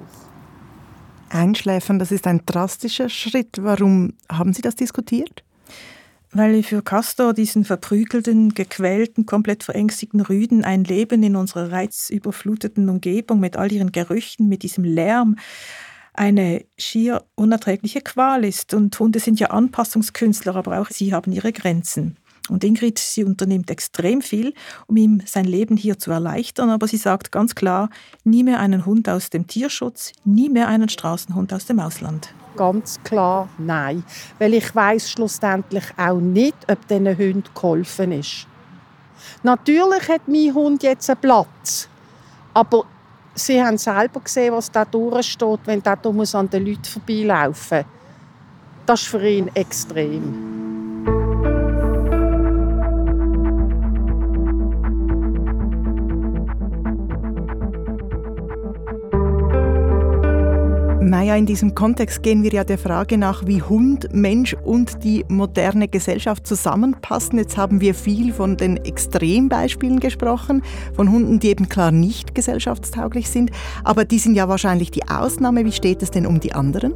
Einschläfern, 1.30 1.98
das 1.98 2.12
ist 2.12 2.26
ein 2.26 2.42
drastischer 2.46 3.08
Schritt. 3.08 3.58
Warum 3.60 4.14
haben 4.30 4.52
Sie 4.52 4.62
das 4.62 4.74
diskutiert? 4.74 5.44
Weil 6.32 6.62
für 6.62 6.82
Castor, 6.82 7.34
diesen 7.34 7.64
verprügelten, 7.64 8.54
gequälten, 8.54 9.26
komplett 9.26 9.64
verängstigten 9.64 10.20
Rüden, 10.20 10.64
ein 10.64 10.84
Leben 10.84 11.22
in 11.22 11.34
unserer 11.34 11.72
reizüberfluteten 11.72 12.88
Umgebung 12.88 13.40
mit 13.40 13.56
all 13.56 13.72
ihren 13.72 13.90
Gerüchen, 13.90 14.48
mit 14.48 14.62
diesem 14.62 14.84
Lärm, 14.84 15.36
eine 16.12 16.64
schier 16.78 17.24
unerträgliche 17.34 18.00
Qual 18.00 18.44
ist. 18.44 18.74
Und 18.74 18.98
Hunde 18.98 19.18
sind 19.18 19.40
ja 19.40 19.48
Anpassungskünstler, 19.48 20.54
aber 20.54 20.80
auch 20.80 20.88
sie 20.90 21.12
haben 21.12 21.32
ihre 21.32 21.52
Grenzen. 21.52 22.16
Und 22.50 22.64
Ingrid, 22.64 22.98
sie 22.98 23.24
unternimmt 23.24 23.70
extrem 23.70 24.22
viel, 24.22 24.54
um 24.86 24.96
ihm 24.96 25.22
sein 25.24 25.44
Leben 25.44 25.76
hier 25.76 25.98
zu 25.98 26.10
erleichtern, 26.10 26.68
aber 26.70 26.88
sie 26.88 26.96
sagt 26.96 27.30
ganz 27.32 27.54
klar, 27.54 27.90
nie 28.24 28.42
mehr 28.42 28.60
einen 28.60 28.84
Hund 28.86 29.08
aus 29.08 29.30
dem 29.30 29.46
Tierschutz, 29.46 30.12
nie 30.24 30.48
mehr 30.48 30.68
einen 30.68 30.88
Straßenhund 30.88 31.52
aus 31.52 31.66
dem 31.66 31.78
Ausland. 31.78 32.34
Ganz 32.56 33.00
klar 33.04 33.48
nein, 33.58 34.02
weil 34.38 34.54
ich 34.54 34.74
weiß 34.74 35.10
schlussendlich 35.10 35.84
auch 35.96 36.18
nicht, 36.18 36.56
ob 36.68 36.86
diesen 36.88 37.16
Hund 37.16 37.54
geholfen 37.54 38.12
ist. 38.12 38.46
Natürlich 39.42 40.08
hat 40.08 40.26
mein 40.26 40.52
Hund 40.52 40.82
jetzt 40.82 41.08
einen 41.08 41.20
Platz, 41.20 41.88
aber 42.52 42.84
Sie 43.34 43.62
haben 43.62 43.78
selber 43.78 44.20
gesehen, 44.20 44.52
was 44.52 44.70
da 44.70 44.84
durchsteht, 44.84 45.60
wenn 45.64 45.82
der 45.82 45.98
an 46.34 46.50
den 46.50 46.66
Leuten 46.66 46.84
vorbeilaufen 46.84 47.78
muss. 47.78 47.86
Das 48.86 49.02
ist 49.02 49.08
für 49.08 49.26
ihn 49.26 49.48
extrem. 49.54 50.59
Naja, 61.10 61.34
in 61.34 61.44
diesem 61.44 61.74
Kontext 61.74 62.22
gehen 62.22 62.44
wir 62.44 62.52
ja 62.52 62.62
der 62.62 62.78
Frage 62.78 63.18
nach, 63.18 63.44
wie 63.44 63.60
Hund, 63.60 64.14
Mensch 64.14 64.54
und 64.54 65.02
die 65.02 65.24
moderne 65.26 65.88
Gesellschaft 65.88 66.46
zusammenpassen. 66.46 67.36
Jetzt 67.36 67.56
haben 67.56 67.80
wir 67.80 67.96
viel 67.96 68.32
von 68.32 68.56
den 68.56 68.76
Extrembeispielen 68.76 69.98
gesprochen, 69.98 70.62
von 70.94 71.10
Hunden, 71.10 71.40
die 71.40 71.48
eben 71.48 71.68
klar 71.68 71.90
nicht 71.90 72.36
gesellschaftstauglich 72.36 73.28
sind. 73.28 73.50
Aber 73.82 74.04
die 74.04 74.20
sind 74.20 74.36
ja 74.36 74.48
wahrscheinlich 74.48 74.92
die 74.92 75.08
Ausnahme. 75.08 75.64
Wie 75.64 75.72
steht 75.72 76.00
es 76.00 76.12
denn 76.12 76.26
um 76.26 76.38
die 76.38 76.52
anderen? 76.52 76.94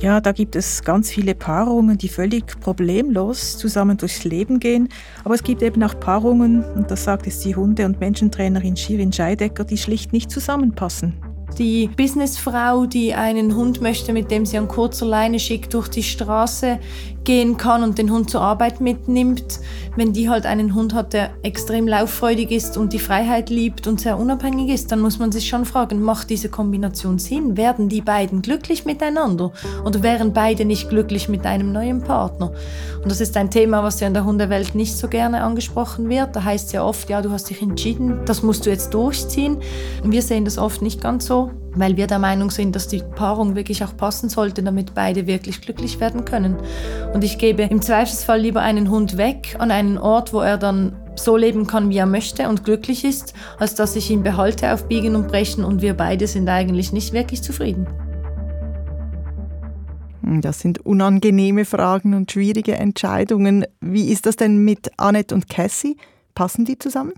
Ja, 0.00 0.22
da 0.22 0.32
gibt 0.32 0.56
es 0.56 0.82
ganz 0.82 1.10
viele 1.10 1.34
Paarungen, 1.34 1.98
die 1.98 2.08
völlig 2.08 2.58
problemlos 2.60 3.58
zusammen 3.58 3.98
durchs 3.98 4.24
Leben 4.24 4.60
gehen. 4.60 4.88
Aber 5.24 5.34
es 5.34 5.42
gibt 5.42 5.60
eben 5.60 5.82
auch 5.82 6.00
Paarungen, 6.00 6.64
und 6.64 6.90
das 6.90 7.04
sagt 7.04 7.26
es 7.26 7.40
die 7.40 7.54
Hunde- 7.54 7.84
und 7.84 8.00
Menschentrainerin 8.00 8.78
Shirin 8.78 9.12
Scheidecker, 9.12 9.64
die 9.64 9.76
schlicht 9.76 10.14
nicht 10.14 10.30
zusammenpassen. 10.30 11.29
Die 11.58 11.88
Businessfrau, 11.88 12.86
die 12.86 13.14
einen 13.14 13.54
Hund 13.54 13.80
möchte, 13.80 14.12
mit 14.12 14.30
dem 14.30 14.46
sie 14.46 14.56
an 14.56 14.68
kurzer 14.68 15.06
Leine 15.06 15.38
schickt 15.38 15.74
durch 15.74 15.88
die 15.88 16.02
Straße 16.02 16.78
gehen 17.24 17.56
kann 17.56 17.82
und 17.82 17.98
den 17.98 18.10
Hund 18.10 18.30
zur 18.30 18.40
Arbeit 18.40 18.80
mitnimmt, 18.80 19.60
wenn 19.94 20.12
die 20.12 20.30
halt 20.30 20.46
einen 20.46 20.74
Hund 20.74 20.94
hat, 20.94 21.12
der 21.12 21.30
extrem 21.42 21.86
lauffreudig 21.86 22.50
ist 22.50 22.78
und 22.78 22.92
die 22.92 22.98
Freiheit 22.98 23.50
liebt 23.50 23.86
und 23.86 24.00
sehr 24.00 24.18
unabhängig 24.18 24.72
ist, 24.72 24.90
dann 24.90 25.00
muss 25.00 25.18
man 25.18 25.30
sich 25.30 25.48
schon 25.48 25.66
fragen, 25.66 26.00
macht 26.00 26.30
diese 26.30 26.48
Kombination 26.48 27.18
Sinn? 27.18 27.56
Werden 27.56 27.88
die 27.88 28.00
beiden 28.00 28.40
glücklich 28.40 28.86
miteinander 28.86 29.52
oder 29.84 30.02
wären 30.02 30.32
beide 30.32 30.64
nicht 30.64 30.88
glücklich 30.88 31.28
mit 31.28 31.44
einem 31.44 31.72
neuen 31.72 32.00
Partner? 32.02 32.52
Und 33.02 33.10
das 33.10 33.20
ist 33.20 33.36
ein 33.36 33.50
Thema, 33.50 33.82
was 33.82 34.00
ja 34.00 34.06
in 34.06 34.14
der 34.14 34.24
Hundewelt 34.24 34.74
nicht 34.74 34.96
so 34.96 35.08
gerne 35.08 35.42
angesprochen 35.42 36.08
wird. 36.08 36.34
Da 36.36 36.44
heißt 36.44 36.68
es 36.68 36.72
ja 36.72 36.84
oft, 36.84 37.10
ja, 37.10 37.20
du 37.20 37.30
hast 37.30 37.50
dich 37.50 37.60
entschieden, 37.60 38.20
das 38.24 38.42
musst 38.42 38.64
du 38.64 38.70
jetzt 38.70 38.94
durchziehen. 38.94 39.58
Und 40.02 40.12
wir 40.12 40.22
sehen 40.22 40.44
das 40.44 40.58
oft 40.58 40.82
nicht 40.82 41.00
ganz 41.00 41.26
so 41.26 41.49
weil 41.74 41.96
wir 41.96 42.06
der 42.06 42.18
Meinung 42.18 42.50
sind, 42.50 42.74
dass 42.74 42.88
die 42.88 43.02
Paarung 43.14 43.54
wirklich 43.54 43.84
auch 43.84 43.96
passen 43.96 44.28
sollte, 44.28 44.62
damit 44.62 44.94
beide 44.94 45.26
wirklich 45.26 45.60
glücklich 45.60 46.00
werden 46.00 46.24
können. 46.24 46.56
Und 47.12 47.24
ich 47.24 47.38
gebe 47.38 47.62
im 47.62 47.82
Zweifelsfall 47.82 48.40
lieber 48.40 48.60
einen 48.60 48.90
Hund 48.90 49.16
weg 49.16 49.56
an 49.58 49.70
einen 49.70 49.98
Ort, 49.98 50.32
wo 50.32 50.40
er 50.40 50.58
dann 50.58 50.96
so 51.16 51.36
leben 51.36 51.66
kann, 51.66 51.90
wie 51.90 51.98
er 51.98 52.06
möchte 52.06 52.48
und 52.48 52.64
glücklich 52.64 53.04
ist, 53.04 53.34
als 53.58 53.74
dass 53.74 53.96
ich 53.96 54.10
ihn 54.10 54.22
behalte 54.22 54.72
auf 54.72 54.88
Biegen 54.88 55.16
und 55.16 55.28
Brechen 55.28 55.64
und 55.64 55.82
wir 55.82 55.94
beide 55.94 56.26
sind 56.26 56.48
eigentlich 56.48 56.92
nicht 56.92 57.12
wirklich 57.12 57.42
zufrieden. 57.42 57.86
Das 60.22 60.60
sind 60.60 60.84
unangenehme 60.86 61.64
Fragen 61.64 62.14
und 62.14 62.30
schwierige 62.30 62.74
Entscheidungen. 62.74 63.66
Wie 63.80 64.10
ist 64.10 64.26
das 64.26 64.36
denn 64.36 64.64
mit 64.64 64.90
Annette 64.96 65.34
und 65.34 65.48
Cassie? 65.48 65.96
Passen 66.34 66.64
die 66.64 66.78
zusammen? 66.78 67.14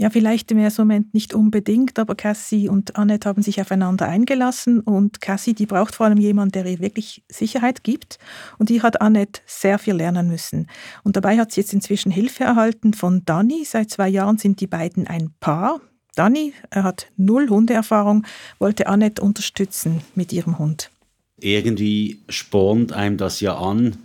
Ja, 0.00 0.10
vielleicht 0.10 0.52
im 0.52 0.58
ersten 0.58 0.82
Moment 0.82 1.12
nicht 1.12 1.34
unbedingt, 1.34 1.98
aber 1.98 2.14
Cassie 2.14 2.68
und 2.68 2.94
Annette 2.94 3.28
haben 3.28 3.42
sich 3.42 3.60
aufeinander 3.60 4.06
eingelassen 4.06 4.78
und 4.78 5.20
Cassie, 5.20 5.54
die 5.54 5.66
braucht 5.66 5.96
vor 5.96 6.06
allem 6.06 6.18
jemanden, 6.18 6.52
der 6.52 6.66
ihr 6.66 6.78
wirklich 6.78 7.24
Sicherheit 7.28 7.82
gibt 7.82 8.20
und 8.58 8.68
die 8.68 8.80
hat 8.80 9.00
Annette 9.00 9.40
sehr 9.44 9.76
viel 9.76 9.94
lernen 9.94 10.28
müssen. 10.28 10.68
Und 11.02 11.16
dabei 11.16 11.36
hat 11.36 11.50
sie 11.50 11.62
jetzt 11.62 11.72
inzwischen 11.72 12.12
Hilfe 12.12 12.44
erhalten 12.44 12.94
von 12.94 13.24
Dani. 13.24 13.64
Seit 13.64 13.90
zwei 13.90 14.08
Jahren 14.08 14.38
sind 14.38 14.60
die 14.60 14.68
beiden 14.68 15.08
ein 15.08 15.34
Paar. 15.40 15.80
Dani, 16.14 16.52
er 16.70 16.84
hat 16.84 17.08
null 17.16 17.48
Hundeerfahrung, 17.48 18.24
wollte 18.60 18.86
Annette 18.86 19.20
unterstützen 19.20 20.02
mit 20.14 20.32
ihrem 20.32 20.60
Hund. 20.60 20.92
Irgendwie 21.40 22.22
spornt 22.28 22.92
einem 22.92 23.16
das 23.16 23.40
ja 23.40 23.58
an, 23.58 23.96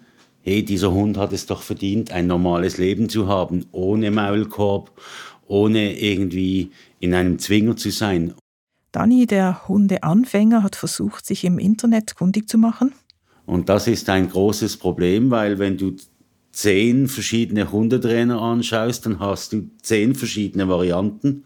hey, 0.41 0.63
dieser 0.63 0.91
Hund 0.91 1.17
hat 1.17 1.33
es 1.33 1.45
doch 1.45 1.61
verdient, 1.61 2.11
ein 2.11 2.25
normales 2.27 2.77
Leben 2.77 3.09
zu 3.09 3.27
haben, 3.27 3.65
ohne 3.71 4.11
Maulkorb, 4.11 4.91
ohne 5.53 5.99
irgendwie 5.99 6.71
in 6.99 7.13
einem 7.13 7.37
Zwinger 7.37 7.75
zu 7.75 7.91
sein. 7.91 8.33
Dani, 8.91 9.27
der 9.27 9.67
Hundeanfänger, 9.67 10.63
hat 10.63 10.75
versucht, 10.75 11.27
sich 11.27 11.45
im 11.45 11.59
Internet 11.59 12.15
kundig 12.15 12.49
zu 12.49 12.57
machen. 12.57 12.93
Und 13.45 13.69
das 13.69 13.87
ist 13.87 14.09
ein 14.09 14.29
großes 14.29 14.77
Problem, 14.77 15.29
weil 15.29 15.59
wenn 15.59 15.77
du 15.77 15.95
zehn 16.51 17.07
verschiedene 17.07 17.71
Hundetrainer 17.71 18.41
anschaust, 18.41 19.05
dann 19.05 19.19
hast 19.19 19.53
du 19.53 19.69
zehn 19.81 20.15
verschiedene 20.15 20.67
Varianten 20.67 21.43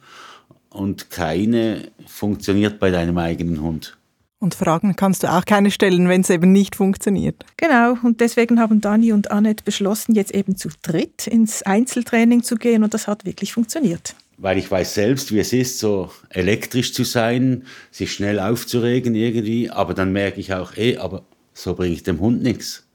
und 0.70 1.10
keine 1.10 1.91
funktioniert 2.06 2.80
bei 2.80 2.91
deinem 2.91 3.17
eigenen 3.17 3.62
Hund. 3.62 3.98
Und 4.39 4.54
Fragen 4.54 4.95
kannst 4.95 5.23
du 5.23 5.32
auch 5.32 5.45
keine 5.45 5.71
stellen, 5.71 6.10
wenn 6.10 6.21
es 6.21 6.30
eben 6.30 6.52
nicht 6.52 6.76
funktioniert. 6.76 7.43
Genau, 7.58 7.95
und 8.04 8.21
deswegen 8.21 8.60
haben 8.60 8.82
Dani 8.82 9.12
und 9.12 9.32
Annette 9.32 9.63
beschlossen, 9.63 10.13
jetzt 10.13 10.34
eben 10.34 10.56
zu 10.56 10.69
dritt 10.84 11.26
ins 11.26 11.63
Einzeltraining 11.63 12.43
zu 12.43 12.56
gehen 12.56 12.84
und 12.84 12.93
das 12.93 13.08
hat 13.08 13.26
wirklich 13.26 13.54
funktioniert. 13.54 14.15
Weil 14.38 14.60
ich 14.60 14.69
weiß 14.69 14.93
selbst, 14.93 15.34
wie 15.34 15.39
es 15.39 15.54
ist, 15.54 15.80
so 15.80 16.12
elektrisch 16.30 16.93
zu 16.93 17.04
sein, 17.04 17.63
sich 17.89 18.13
schnell 18.13 18.39
aufzuregen 18.39 19.15
irgendwie, 19.15 19.71
aber 19.71 19.95
dann 19.95 20.13
merke 20.13 20.39
ich 20.39 20.54
auch, 20.54 20.78
eh, 20.78 20.97
aber 20.97 21.23
so 21.56 21.73
bringe 21.73 21.95
ich 21.95 22.04
dem 22.04 22.19
Hund 22.19 22.43
nichts. 22.43 22.88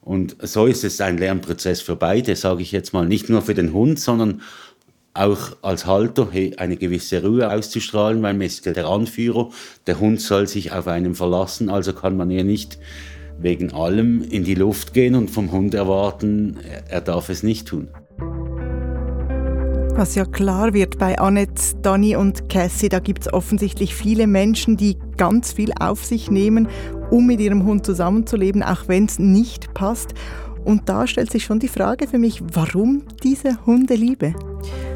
Und 0.00 0.36
so 0.40 0.66
ist 0.66 0.84
es 0.84 1.00
ein 1.00 1.18
Lernprozess 1.18 1.80
für 1.80 1.96
beide, 1.96 2.36
sage 2.36 2.62
ich 2.62 2.70
jetzt 2.70 2.92
mal, 2.92 3.06
nicht 3.06 3.28
nur 3.28 3.42
für 3.42 3.54
den 3.54 3.72
Hund, 3.72 3.98
sondern 3.98 4.42
auch 5.14 5.56
als 5.62 5.86
Halter 5.86 6.28
eine 6.56 6.76
gewisse 6.76 7.22
Ruhe 7.22 7.50
auszustrahlen, 7.50 8.22
weil 8.22 8.34
man 8.34 8.46
ist 8.46 8.64
der 8.64 8.86
Anführer, 8.86 9.50
der 9.86 10.00
Hund 10.00 10.20
soll 10.20 10.46
sich 10.46 10.72
auf 10.72 10.86
einen 10.86 11.14
verlassen, 11.14 11.68
also 11.68 11.92
kann 11.92 12.16
man 12.16 12.30
ja 12.30 12.42
nicht 12.42 12.78
wegen 13.38 13.72
allem 13.72 14.22
in 14.22 14.44
die 14.44 14.54
Luft 14.54 14.94
gehen 14.94 15.14
und 15.14 15.30
vom 15.30 15.52
Hund 15.52 15.74
erwarten, 15.74 16.58
er 16.88 17.00
darf 17.00 17.28
es 17.28 17.42
nicht 17.42 17.68
tun. 17.68 17.88
Was 19.94 20.14
ja 20.14 20.24
klar 20.24 20.72
wird 20.72 20.98
bei 20.98 21.18
Annette, 21.18 21.76
Dani 21.82 22.16
und 22.16 22.48
Cassie, 22.48 22.88
da 22.88 22.98
gibt 22.98 23.22
es 23.26 23.32
offensichtlich 23.32 23.94
viele 23.94 24.26
Menschen, 24.26 24.78
die 24.78 24.96
ganz 25.18 25.52
viel 25.52 25.70
auf 25.78 26.02
sich 26.04 26.30
nehmen, 26.30 26.68
um 27.10 27.26
mit 27.26 27.40
ihrem 27.40 27.66
Hund 27.66 27.84
zusammenzuleben, 27.84 28.62
auch 28.62 28.88
wenn 28.88 29.04
es 29.04 29.18
nicht 29.18 29.74
passt. 29.74 30.14
Und 30.64 30.88
da 30.88 31.06
stellt 31.06 31.30
sich 31.30 31.44
schon 31.44 31.58
die 31.58 31.68
Frage 31.68 32.06
für 32.06 32.18
mich, 32.18 32.42
warum 32.52 33.02
diese 33.22 33.64
Hundeliebe? 33.66 34.34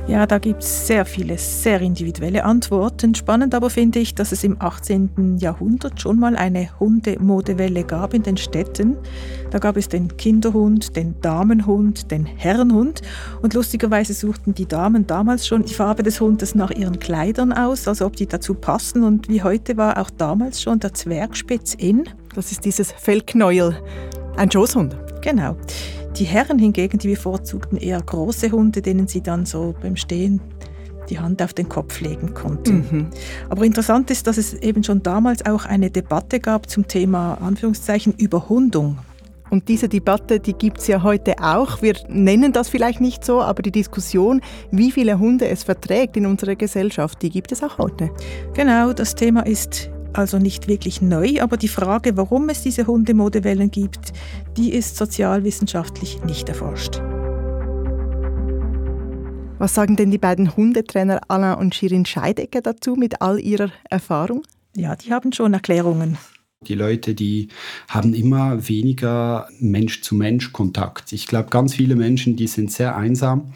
Ja, 0.08 0.24
da 0.24 0.38
gibt 0.38 0.62
es 0.62 0.86
sehr 0.86 1.04
viele, 1.04 1.36
sehr 1.36 1.80
individuelle 1.80 2.44
Antworten. 2.44 3.16
Spannend 3.16 3.56
aber 3.56 3.70
finde 3.70 3.98
ich, 3.98 4.14
dass 4.14 4.30
es 4.30 4.44
im 4.44 4.56
18. 4.60 5.38
Jahrhundert 5.38 6.00
schon 6.00 6.20
mal 6.20 6.36
eine 6.36 6.68
Hundemodewelle 6.78 7.82
gab 7.82 8.14
in 8.14 8.22
den 8.22 8.36
Städten. 8.36 8.96
Da 9.50 9.58
gab 9.58 9.76
es 9.76 9.88
den 9.88 10.16
Kinderhund, 10.16 10.94
den 10.94 11.20
Damenhund, 11.22 12.12
den 12.12 12.24
Herrenhund. 12.24 13.02
Und 13.42 13.54
lustigerweise 13.54 14.14
suchten 14.14 14.54
die 14.54 14.66
Damen 14.66 15.08
damals 15.08 15.44
schon 15.44 15.64
die 15.64 15.74
Farbe 15.74 16.04
des 16.04 16.20
Hundes 16.20 16.54
nach 16.54 16.70
ihren 16.70 17.00
Kleidern 17.00 17.52
aus, 17.52 17.88
also 17.88 18.06
ob 18.06 18.14
die 18.14 18.26
dazu 18.26 18.54
passen. 18.54 19.02
Und 19.02 19.28
wie 19.28 19.42
heute 19.42 19.76
war 19.76 19.98
auch 19.98 20.10
damals 20.10 20.62
schon 20.62 20.78
der 20.78 20.94
Zwergspitz 20.94 21.74
in. 21.74 22.04
Das 22.36 22.52
ist 22.52 22.64
dieses 22.64 22.92
Fellknäuel, 22.92 23.76
ein 24.36 24.52
Schoßhund. 24.52 25.05
Genau. 25.26 25.56
Die 26.16 26.24
Herren 26.24 26.60
hingegen, 26.60 26.98
die 26.98 27.08
bevorzugten 27.08 27.78
eher 27.78 28.00
große 28.00 28.52
Hunde, 28.52 28.80
denen 28.80 29.08
sie 29.08 29.22
dann 29.22 29.44
so 29.44 29.74
beim 29.82 29.96
Stehen 29.96 30.40
die 31.10 31.18
Hand 31.18 31.42
auf 31.42 31.52
den 31.52 31.68
Kopf 31.68 32.00
legen 32.00 32.32
konnten. 32.32 32.76
Mhm. 32.76 33.06
Aber 33.48 33.64
interessant 33.64 34.08
ist, 34.12 34.28
dass 34.28 34.38
es 34.38 34.54
eben 34.54 34.84
schon 34.84 35.02
damals 35.02 35.44
auch 35.44 35.64
eine 35.64 35.90
Debatte 35.90 36.38
gab 36.38 36.70
zum 36.70 36.86
Thema 36.86 37.34
Anführungszeichen 37.40 38.14
Überhundung. 38.14 38.98
Und 39.50 39.68
diese 39.68 39.88
Debatte, 39.88 40.38
die 40.38 40.52
gibt 40.52 40.78
es 40.78 40.86
ja 40.86 41.02
heute 41.02 41.34
auch. 41.40 41.82
Wir 41.82 41.94
nennen 42.08 42.52
das 42.52 42.68
vielleicht 42.68 43.00
nicht 43.00 43.24
so, 43.24 43.42
aber 43.42 43.62
die 43.62 43.72
Diskussion, 43.72 44.42
wie 44.70 44.92
viele 44.92 45.18
Hunde 45.18 45.48
es 45.48 45.64
verträgt 45.64 46.16
in 46.16 46.26
unserer 46.26 46.54
Gesellschaft, 46.54 47.20
die 47.22 47.30
gibt 47.30 47.50
es 47.50 47.64
auch 47.64 47.78
heute. 47.78 48.10
Genau, 48.54 48.92
das 48.92 49.16
Thema 49.16 49.44
ist 49.44 49.90
also 50.18 50.38
nicht 50.38 50.68
wirklich 50.68 51.02
neu, 51.02 51.40
aber 51.40 51.56
die 51.56 51.68
Frage, 51.68 52.16
warum 52.16 52.48
es 52.48 52.62
diese 52.62 52.86
Hundemodewellen 52.86 53.70
gibt, 53.70 54.12
die 54.56 54.72
ist 54.72 54.96
sozialwissenschaftlich 54.96 56.22
nicht 56.24 56.48
erforscht. 56.48 57.00
Was 59.58 59.74
sagen 59.74 59.96
denn 59.96 60.10
die 60.10 60.18
beiden 60.18 60.54
Hundetrainer 60.56 61.20
Alain 61.28 61.58
und 61.58 61.74
Shirin 61.74 62.04
Scheidecker 62.04 62.60
dazu 62.60 62.94
mit 62.94 63.22
all 63.22 63.40
ihrer 63.40 63.70
Erfahrung? 63.88 64.42
Ja, 64.76 64.96
die 64.96 65.12
haben 65.12 65.32
schon 65.32 65.54
Erklärungen. 65.54 66.18
Die 66.66 66.74
Leute, 66.74 67.14
die 67.14 67.48
haben 67.88 68.12
immer 68.12 68.68
weniger 68.68 69.48
Mensch-zu-Mensch-Kontakt. 69.60 71.12
Ich 71.12 71.26
glaube, 71.26 71.48
ganz 71.50 71.74
viele 71.74 71.96
Menschen, 71.96 72.36
die 72.36 72.46
sind 72.46 72.72
sehr 72.72 72.96
einsam 72.96 73.52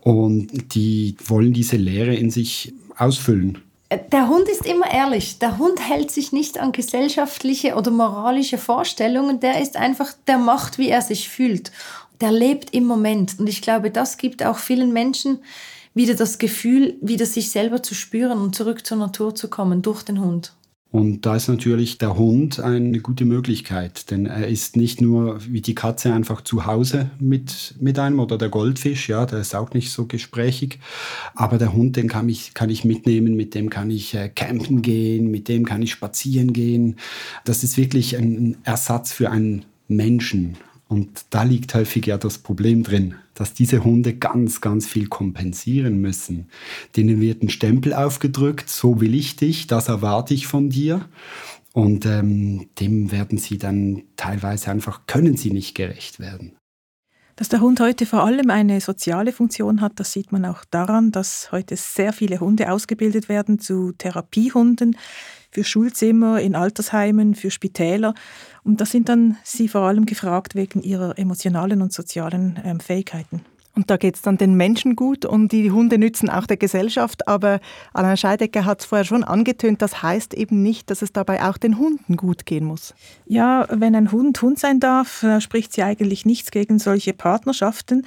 und 0.00 0.74
die 0.74 1.16
wollen 1.24 1.52
diese 1.52 1.76
Leere 1.76 2.14
in 2.14 2.30
sich 2.30 2.74
ausfüllen. 2.96 3.58
Der 3.90 4.28
Hund 4.28 4.48
ist 4.48 4.66
immer 4.66 4.90
ehrlich. 4.90 5.38
Der 5.38 5.56
Hund 5.56 5.80
hält 5.88 6.10
sich 6.10 6.30
nicht 6.30 6.58
an 6.58 6.72
gesellschaftliche 6.72 7.74
oder 7.74 7.90
moralische 7.90 8.58
Vorstellungen. 8.58 9.40
Der 9.40 9.62
ist 9.62 9.76
einfach, 9.76 10.12
der 10.26 10.36
macht, 10.36 10.76
wie 10.76 10.90
er 10.90 11.00
sich 11.00 11.30
fühlt. 11.30 11.72
Der 12.20 12.30
lebt 12.30 12.74
im 12.74 12.84
Moment. 12.84 13.38
Und 13.38 13.48
ich 13.48 13.62
glaube, 13.62 13.90
das 13.90 14.18
gibt 14.18 14.44
auch 14.44 14.58
vielen 14.58 14.92
Menschen 14.92 15.38
wieder 15.94 16.14
das 16.14 16.38
Gefühl, 16.38 16.96
wieder 17.00 17.24
sich 17.24 17.50
selber 17.50 17.82
zu 17.82 17.94
spüren 17.94 18.38
und 18.38 18.54
zurück 18.54 18.86
zur 18.86 18.98
Natur 18.98 19.34
zu 19.34 19.48
kommen 19.48 19.80
durch 19.80 20.02
den 20.02 20.20
Hund. 20.20 20.52
Und 20.90 21.26
da 21.26 21.36
ist 21.36 21.48
natürlich 21.48 21.98
der 21.98 22.16
Hund 22.16 22.60
eine 22.60 23.00
gute 23.00 23.26
Möglichkeit, 23.26 24.10
denn 24.10 24.24
er 24.24 24.48
ist 24.48 24.74
nicht 24.74 25.02
nur 25.02 25.38
wie 25.46 25.60
die 25.60 25.74
Katze 25.74 26.14
einfach 26.14 26.40
zu 26.40 26.64
Hause 26.64 27.10
mit, 27.18 27.74
mit 27.78 27.98
einem 27.98 28.20
oder 28.20 28.38
der 28.38 28.48
Goldfisch, 28.48 29.10
ja, 29.10 29.26
der 29.26 29.40
ist 29.40 29.54
auch 29.54 29.74
nicht 29.74 29.90
so 29.90 30.06
gesprächig. 30.06 30.78
Aber 31.34 31.58
der 31.58 31.74
Hund, 31.74 31.96
den 31.96 32.08
kann 32.08 32.30
ich, 32.30 32.54
kann 32.54 32.70
ich 32.70 32.86
mitnehmen, 32.86 33.36
mit 33.36 33.54
dem 33.54 33.68
kann 33.68 33.90
ich 33.90 34.14
äh, 34.14 34.30
campen 34.30 34.80
gehen, 34.80 35.30
mit 35.30 35.48
dem 35.48 35.66
kann 35.66 35.82
ich 35.82 35.90
spazieren 35.90 36.54
gehen. 36.54 36.96
Das 37.44 37.62
ist 37.64 37.76
wirklich 37.76 38.16
ein 38.16 38.56
Ersatz 38.64 39.12
für 39.12 39.30
einen 39.30 39.66
Menschen. 39.88 40.56
Und 40.88 41.26
da 41.30 41.42
liegt 41.42 41.74
häufig 41.74 42.06
ja 42.06 42.16
das 42.16 42.38
Problem 42.38 42.82
drin, 42.82 43.14
dass 43.34 43.52
diese 43.52 43.84
Hunde 43.84 44.14
ganz, 44.14 44.62
ganz 44.62 44.86
viel 44.86 45.06
kompensieren 45.06 46.00
müssen. 46.00 46.48
Denen 46.96 47.20
wird 47.20 47.42
ein 47.42 47.50
Stempel 47.50 47.92
aufgedrückt, 47.92 48.70
so 48.70 49.00
will 49.00 49.14
ich 49.14 49.36
dich, 49.36 49.66
das 49.66 49.88
erwarte 49.88 50.32
ich 50.32 50.46
von 50.46 50.70
dir. 50.70 51.06
Und 51.74 52.06
ähm, 52.06 52.70
dem 52.80 53.12
werden 53.12 53.36
sie 53.36 53.58
dann 53.58 54.02
teilweise 54.16 54.70
einfach, 54.70 55.06
können 55.06 55.36
sie 55.36 55.50
nicht 55.50 55.74
gerecht 55.74 56.20
werden. 56.20 56.56
Dass 57.36 57.48
der 57.48 57.60
Hund 57.60 57.78
heute 57.78 58.04
vor 58.04 58.24
allem 58.24 58.50
eine 58.50 58.80
soziale 58.80 59.30
Funktion 59.30 59.80
hat, 59.80 59.92
das 60.00 60.12
sieht 60.12 60.32
man 60.32 60.44
auch 60.44 60.64
daran, 60.70 61.12
dass 61.12 61.52
heute 61.52 61.76
sehr 61.76 62.12
viele 62.12 62.40
Hunde 62.40 62.72
ausgebildet 62.72 63.28
werden 63.28 63.60
zu 63.60 63.92
Therapiehunden 63.92 64.96
für 65.50 65.62
Schulzimmer, 65.62 66.40
in 66.40 66.56
Altersheimen, 66.56 67.34
für 67.34 67.50
Spitäler. 67.50 68.14
Und 68.68 68.82
da 68.82 68.84
sind 68.84 69.08
dann 69.08 69.38
sie 69.44 69.66
vor 69.66 69.80
allem 69.80 70.04
gefragt 70.04 70.54
wegen 70.54 70.82
ihrer 70.82 71.18
emotionalen 71.18 71.80
und 71.80 71.90
sozialen 71.90 72.60
ähm, 72.66 72.80
Fähigkeiten. 72.80 73.40
Und 73.74 73.88
da 73.88 73.96
geht 73.96 74.16
es 74.16 74.20
dann 74.20 74.36
den 74.36 74.56
Menschen 74.56 74.94
gut 74.94 75.24
und 75.24 75.52
die 75.52 75.70
Hunde 75.70 75.96
nützen 75.96 76.28
auch 76.28 76.46
der 76.46 76.58
Gesellschaft. 76.58 77.26
Aber 77.26 77.60
Alain 77.94 78.18
Scheidecker 78.18 78.66
hat 78.66 78.80
es 78.80 78.86
vorher 78.86 79.06
schon 79.06 79.24
angetönt, 79.24 79.80
das 79.80 80.02
heißt 80.02 80.34
eben 80.34 80.62
nicht, 80.62 80.90
dass 80.90 81.00
es 81.00 81.14
dabei 81.14 81.48
auch 81.48 81.56
den 81.56 81.78
Hunden 81.78 82.18
gut 82.18 82.44
gehen 82.44 82.66
muss. 82.66 82.92
Ja, 83.24 83.66
wenn 83.70 83.94
ein 83.94 84.12
Hund 84.12 84.42
Hund 84.42 84.58
sein 84.58 84.80
darf, 84.80 85.24
spricht 85.38 85.72
sie 85.72 85.82
eigentlich 85.82 86.26
nichts 86.26 86.50
gegen 86.50 86.78
solche 86.78 87.14
Partnerschaften. 87.14 88.04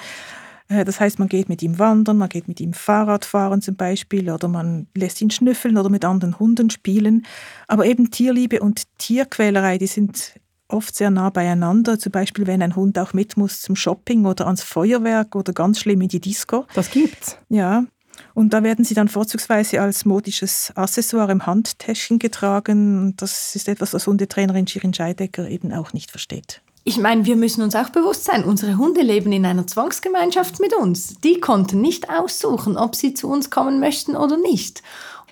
Äh, 0.68 0.86
das 0.86 1.00
heißt, 1.00 1.18
man 1.18 1.28
geht 1.28 1.50
mit 1.50 1.64
ihm 1.64 1.80
wandern, 1.80 2.18
man 2.18 2.30
geht 2.30 2.48
mit 2.48 2.62
ihm 2.62 2.74
Fahrrad 2.74 3.26
fahren 3.26 3.64
zum 3.64 3.78
Beispiel 3.78 4.30
oder 4.30 4.48
man 4.48 4.86
lässt 4.94 5.20
ihn 5.24 5.32
schnüffeln 5.32 5.80
oder 5.80 5.90
mit 5.90 6.06
anderen 6.06 6.38
Hunden 6.38 6.70
spielen. 6.70 7.26
Aber 7.68 7.88
eben 7.88 8.12
Tierliebe 8.12 8.60
und 8.60 8.84
Tierquälerei, 9.00 9.80
die 9.80 9.88
sind 9.88 10.36
oft 10.74 10.96
sehr 10.96 11.10
nah 11.10 11.30
beieinander. 11.30 12.00
Zum 12.00 12.12
Beispiel, 12.12 12.48
wenn 12.48 12.62
ein 12.62 12.76
Hund 12.76 12.98
auch 13.00 13.14
mit 13.14 13.38
muss 13.38 13.62
zum 13.62 13.76
Shopping 13.76 14.26
oder 14.26 14.46
ans 14.46 14.64
Feuerwerk 14.64 15.36
oder 15.36 15.54
ganz 15.54 15.80
schlimm 15.80 16.02
in 16.02 16.08
die 16.08 16.20
Disco. 16.20 16.66
Das 16.74 16.90
gibt's. 16.90 17.38
Ja. 17.50 17.86
Und 18.34 18.54
da 18.54 18.64
werden 18.64 18.86
sie 18.86 18.94
dann 18.94 19.08
vorzugsweise 19.08 19.82
als 19.82 20.06
modisches 20.06 20.72
Accessoire 20.76 21.32
im 21.32 21.46
Handtäschchen 21.46 22.20
getragen. 22.20 23.16
Das 23.18 23.56
ist 23.56 23.68
etwas, 23.68 23.94
was 23.94 24.08
Hundetrainerin 24.08 24.68
Shirin 24.68 24.94
Scheidecker 24.94 25.50
eben 25.50 25.74
auch 25.74 25.94
nicht 25.94 26.12
versteht. 26.12 26.62
Ich 26.84 26.98
meine, 26.98 27.26
wir 27.26 27.36
müssen 27.36 27.62
uns 27.62 27.76
auch 27.76 27.90
bewusst 27.90 28.26
sein, 28.26 28.44
unsere 28.44 28.78
Hunde 28.78 29.02
leben 29.02 29.32
in 29.32 29.46
einer 29.46 29.68
Zwangsgemeinschaft 29.68 30.60
mit 30.60 30.74
uns. 30.74 31.16
Die 31.24 31.40
konnten 31.40 31.80
nicht 31.80 32.10
aussuchen, 32.10 32.76
ob 32.76 32.96
sie 32.96 33.14
zu 33.14 33.30
uns 33.30 33.52
kommen 33.52 33.80
möchten 33.80 34.16
oder 34.16 34.36
nicht. 34.38 34.82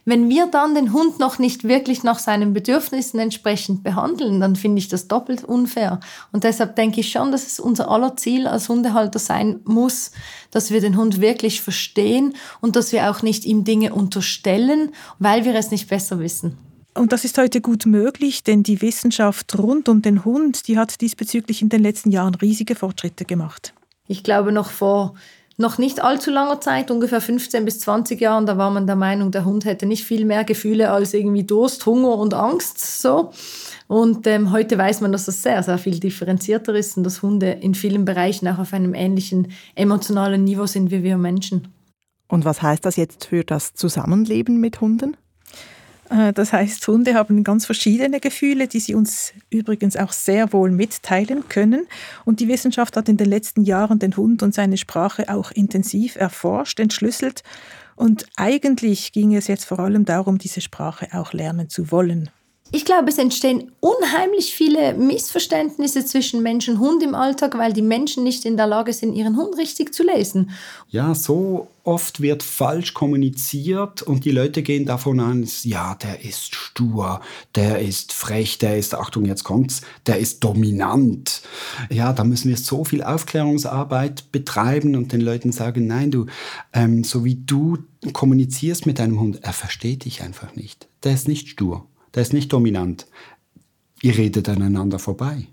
Wenn 0.06 0.30
wir 0.30 0.48
dann 0.48 0.76
den 0.76 0.94
Hund 0.94 1.20
noch 1.20 1.40
nicht 1.40 1.64
wirklich 1.64 2.04
nach 2.04 2.20
seinen 2.20 2.54
Bedürfnissen 2.54 3.20
entsprechend 3.20 3.84
behandeln, 3.84 4.40
dann 4.40 4.56
finde 4.56 4.80
ich 4.80 4.88
das 4.88 5.08
doppelt 5.08 5.44
unfair. 5.44 6.00
Und 6.32 6.44
deshalb 6.44 6.76
denke 6.76 7.02
ich 7.02 7.12
schon, 7.12 7.32
dass 7.32 7.48
es 7.48 7.60
unser 7.60 7.90
aller 7.90 8.16
Ziel 8.16 8.48
als 8.48 8.70
Hundehalter 8.70 9.20
sein 9.20 9.60
muss, 9.66 10.12
dass 10.52 10.72
wir 10.72 10.82
den 10.82 10.98
Hund 10.98 11.22
wirklich 11.22 11.62
verstehen 11.62 12.34
und 12.62 12.76
dass 12.76 12.92
wir 12.92 13.10
auch 13.10 13.22
nicht 13.22 13.46
ihm 13.46 13.64
Dinge 13.64 13.94
unterstellen, 13.94 14.92
weil 15.20 15.46
wir 15.46 15.56
es 15.56 15.72
nicht 15.72 15.90
besser 15.90 16.20
wissen. 16.20 16.58
Und 16.96 17.14
das 17.14 17.24
ist 17.24 17.38
heute 17.38 17.62
gut 17.62 17.86
möglich, 17.86 18.44
denn 18.44 18.64
die 18.64 18.82
Wissenschaft 18.82 19.58
rund 19.58 19.88
um 19.88 20.02
den 20.02 20.26
Hund, 20.26 20.68
die 20.68 20.78
hat 20.78 21.00
diesbezüglich 21.02 21.62
in 21.62 21.70
den 21.70 21.82
letzten 21.82 22.12
Jahren 22.12 22.36
riesige 22.36 22.76
Fortschritte 22.76 23.26
gemacht. 23.26 23.74
Ich 24.08 24.24
glaube, 24.24 24.52
noch 24.52 24.70
vor 24.70 25.14
noch 25.60 25.78
nicht 25.78 26.02
allzu 26.02 26.32
langer 26.32 26.62
Zeit, 26.62 26.90
ungefähr 26.90 27.20
15 27.20 27.66
bis 27.66 27.82
20 27.82 28.20
Jahren, 28.20 28.46
da 28.46 28.58
war 28.58 28.72
man 28.72 28.88
der 28.88 28.96
Meinung, 28.96 29.30
der 29.30 29.44
Hund 29.44 29.66
hätte 29.66 29.86
nicht 29.86 30.06
viel 30.06 30.24
mehr 30.24 30.46
Gefühle 30.46 30.90
als 30.90 31.14
irgendwie 31.14 31.44
Durst, 31.44 31.86
Hunger 31.86 32.16
und 32.16 32.34
Angst. 32.34 33.02
So. 33.02 33.32
Und 33.88 34.26
ähm, 34.26 34.52
heute 34.52 34.78
weiß 34.78 35.02
man, 35.02 35.12
dass 35.12 35.26
das 35.26 35.44
sehr, 35.44 35.62
sehr 35.62 35.78
viel 35.78 36.00
differenzierter 36.00 36.74
ist 36.74 36.96
und 36.96 37.04
dass 37.04 37.22
Hunde 37.22 37.52
in 37.52 37.76
vielen 37.76 38.06
Bereichen 38.06 38.48
auch 38.48 38.58
auf 38.58 38.74
einem 38.74 38.94
ähnlichen 38.94 39.52
emotionalen 39.76 40.46
Niveau 40.46 40.66
sind 40.66 40.92
wie 40.92 41.04
wir 41.04 41.18
Menschen. 41.18 41.68
Und 42.30 42.46
was 42.46 42.62
heißt 42.62 42.86
das 42.86 42.96
jetzt 42.96 43.26
für 43.26 43.44
das 43.44 43.74
Zusammenleben 43.74 44.62
mit 44.62 44.80
Hunden? 44.80 45.18
Äh, 46.10 46.34
das 46.34 46.54
heißt, 46.54 46.88
Hunde 46.88 47.14
haben 47.14 47.44
ganz 47.44 47.66
verschiedene 47.66 48.20
Gefühle, 48.20 48.68
die 48.68 48.80
sie 48.80 48.96
uns 48.96 49.34
übrigens 49.50 49.96
auch 49.96 50.12
sehr 50.12 50.52
wohl 50.54 50.72
mitteilen 50.72 51.48
können. 51.48 51.88
Und 52.26 52.40
die 52.40 52.48
Wissenschaft 52.48 52.98
hat 52.98 53.10
in 53.10 53.18
den 53.18 53.28
letzten 53.28 53.64
Jahren 53.64 54.00
den 54.00 54.16
Hund 54.18 54.44
und 54.44 54.54
seine 54.54 54.78
Sprache 54.78 55.30
auch 55.30 55.52
intensiv 55.52 56.16
erforscht, 56.16 56.80
entschlüsselt. 56.80 57.44
Und 57.96 58.26
eigentlich 58.38 59.12
ging 59.12 59.36
es 59.36 59.48
jetzt 59.48 59.66
vor 59.66 59.80
allem 59.80 60.06
darum, 60.06 60.38
diese 60.38 60.62
Sprache 60.62 61.10
auch 61.14 61.34
lernen 61.34 61.70
zu 61.70 61.92
wollen. 61.92 62.30
Ich 62.72 62.86
glaube, 62.86 63.10
es 63.10 63.18
entstehen 63.18 63.72
unheimlich 63.80 64.54
viele 64.54 64.94
Missverständnisse 64.94 66.06
zwischen 66.06 66.44
Mensch 66.44 66.70
und 66.70 66.80
Hund 66.80 67.02
im 67.02 67.16
Alltag, 67.16 67.58
weil 67.58 67.74
die 67.74 67.82
Menschen 67.82 68.24
nicht 68.24 68.46
in 68.46 68.58
der 68.58 68.68
Lage 68.68 68.94
sind, 68.94 69.14
ihren 69.14 69.38
Hund 69.38 69.58
richtig 69.58 69.92
zu 69.92 70.04
lesen. 70.04 70.52
Ja, 70.88 71.16
so 71.16 71.68
oft 71.84 72.22
wird 72.22 72.44
falsch 72.44 72.94
kommuniziert 72.94 74.04
und 74.04 74.24
die 74.24 74.30
Leute 74.30 74.62
gehen 74.62 74.86
davon 74.86 75.20
an, 75.20 75.50
ja, 75.64 75.96
der 75.96 76.24
ist 76.24 76.54
stur, 76.54 77.22
der 77.56 77.80
ist 77.80 78.14
frech, 78.14 78.60
der 78.60 78.78
ist, 78.78 78.94
Achtung, 78.94 79.26
jetzt 79.26 79.44
kommt's, 79.44 79.82
der 80.06 80.20
ist 80.20 80.44
dominant. 80.44 81.42
Ja, 81.90 82.14
da 82.14 82.24
müssen 82.24 82.50
wir 82.50 82.58
so 82.58 82.84
viel 82.84 83.02
Aufklärungsarbeit 83.02 84.32
betreiben 84.32 84.96
und 84.96 85.12
den 85.12 85.22
Leuten 85.22 85.52
sagen, 85.52 85.88
nein, 85.88 86.12
du, 86.12 86.28
ähm, 86.74 87.04
so 87.04 87.26
wie 87.26 87.36
du 87.36 87.80
kommunizierst 88.14 88.86
mit 88.86 89.00
deinem 89.00 89.20
Hund, 89.20 89.40
er 89.42 89.54
versteht 89.54 90.06
dich 90.06 90.22
einfach 90.22 90.56
nicht. 90.56 90.88
Der 91.04 91.16
ist 91.16 91.28
nicht 91.28 91.50
stur. 91.50 91.88
Der 92.14 92.22
ist 92.22 92.34
nicht 92.34 92.52
dominant. 92.52 93.08
Ihr 94.02 94.18
redet 94.18 94.50
aneinander 94.50 95.00
vorbei. 95.00 95.48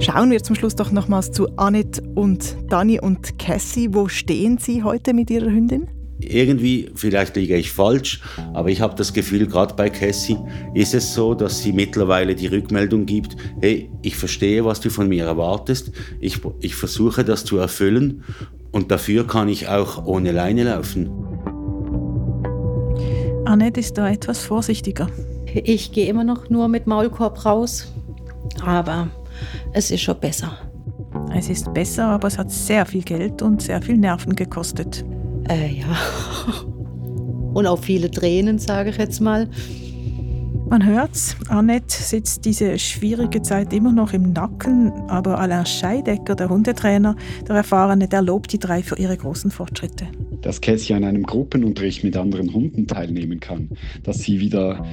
Schauen 0.00 0.30
wir 0.30 0.42
zum 0.42 0.56
Schluss 0.56 0.74
doch 0.74 0.90
nochmals 0.90 1.32
zu 1.32 1.48
Annette 1.56 2.02
und 2.14 2.56
Dani 2.68 3.00
und 3.00 3.38
Cassie. 3.38 3.92
Wo 3.92 4.08
stehen 4.08 4.58
Sie 4.58 4.82
heute 4.82 5.12
mit 5.14 5.30
Ihrer 5.30 5.50
Hündin? 5.50 5.88
Irgendwie, 6.20 6.90
vielleicht 6.94 7.36
liege 7.36 7.56
ich 7.56 7.70
falsch, 7.70 8.20
aber 8.52 8.70
ich 8.70 8.80
habe 8.80 8.94
das 8.94 9.12
Gefühl, 9.12 9.46
gerade 9.46 9.74
bei 9.74 9.88
Cassie 9.88 10.36
ist 10.74 10.94
es 10.94 11.14
so, 11.14 11.34
dass 11.34 11.62
sie 11.62 11.72
mittlerweile 11.72 12.34
die 12.34 12.48
Rückmeldung 12.48 13.06
gibt, 13.06 13.36
hey, 13.60 13.90
ich 14.02 14.16
verstehe, 14.16 14.64
was 14.64 14.80
du 14.80 14.90
von 14.90 15.08
mir 15.08 15.24
erwartest, 15.24 15.92
ich, 16.20 16.40
ich 16.60 16.74
versuche 16.74 17.24
das 17.24 17.44
zu 17.44 17.58
erfüllen 17.58 18.24
und 18.72 18.90
dafür 18.90 19.26
kann 19.26 19.48
ich 19.48 19.68
auch 19.68 20.04
ohne 20.06 20.32
Leine 20.32 20.64
laufen. 20.64 21.10
Annette 23.44 23.80
ist 23.80 23.96
da 23.96 24.10
etwas 24.10 24.44
vorsichtiger. 24.44 25.08
Ich 25.54 25.92
gehe 25.92 26.06
immer 26.08 26.24
noch 26.24 26.50
nur 26.50 26.68
mit 26.68 26.86
Maulkorb 26.86 27.46
raus, 27.46 27.92
aber 28.62 29.08
es 29.72 29.90
ist 29.90 30.02
schon 30.02 30.20
besser. 30.20 30.58
Es 31.34 31.48
ist 31.48 31.72
besser, 31.72 32.06
aber 32.06 32.28
es 32.28 32.36
hat 32.36 32.50
sehr 32.50 32.84
viel 32.84 33.02
Geld 33.02 33.40
und 33.40 33.62
sehr 33.62 33.80
viel 33.80 33.96
Nerven 33.96 34.34
gekostet. 34.34 35.04
Äh, 35.48 35.80
ja. 35.80 35.86
Und 37.54 37.66
auch 37.66 37.78
viele 37.78 38.10
Tränen, 38.10 38.58
sage 38.58 38.90
ich 38.90 38.98
jetzt 38.98 39.20
mal. 39.20 39.48
Man 40.68 40.84
hört's, 40.84 41.34
Annette 41.48 41.96
sitzt 41.96 42.44
diese 42.44 42.78
schwierige 42.78 43.40
Zeit 43.40 43.72
immer 43.72 43.90
noch 43.90 44.12
im 44.12 44.34
Nacken, 44.34 44.92
aber 45.08 45.38
Alain 45.38 45.64
Scheidecker, 45.64 46.34
der 46.34 46.50
Hundetrainer, 46.50 47.16
der 47.48 47.56
Erfahrene, 47.56 48.06
der 48.06 48.20
lobt 48.20 48.52
die 48.52 48.58
drei 48.58 48.82
für 48.82 48.98
ihre 48.98 49.16
großen 49.16 49.50
Fortschritte. 49.50 50.08
Dass 50.42 50.60
Cassie 50.60 50.94
an 50.94 51.04
einem 51.04 51.24
Gruppenunterricht 51.24 52.04
mit 52.04 52.16
anderen 52.16 52.52
Hunden 52.52 52.86
teilnehmen 52.86 53.40
kann, 53.40 53.70
dass 54.02 54.20
sie 54.20 54.40
wieder 54.40 54.84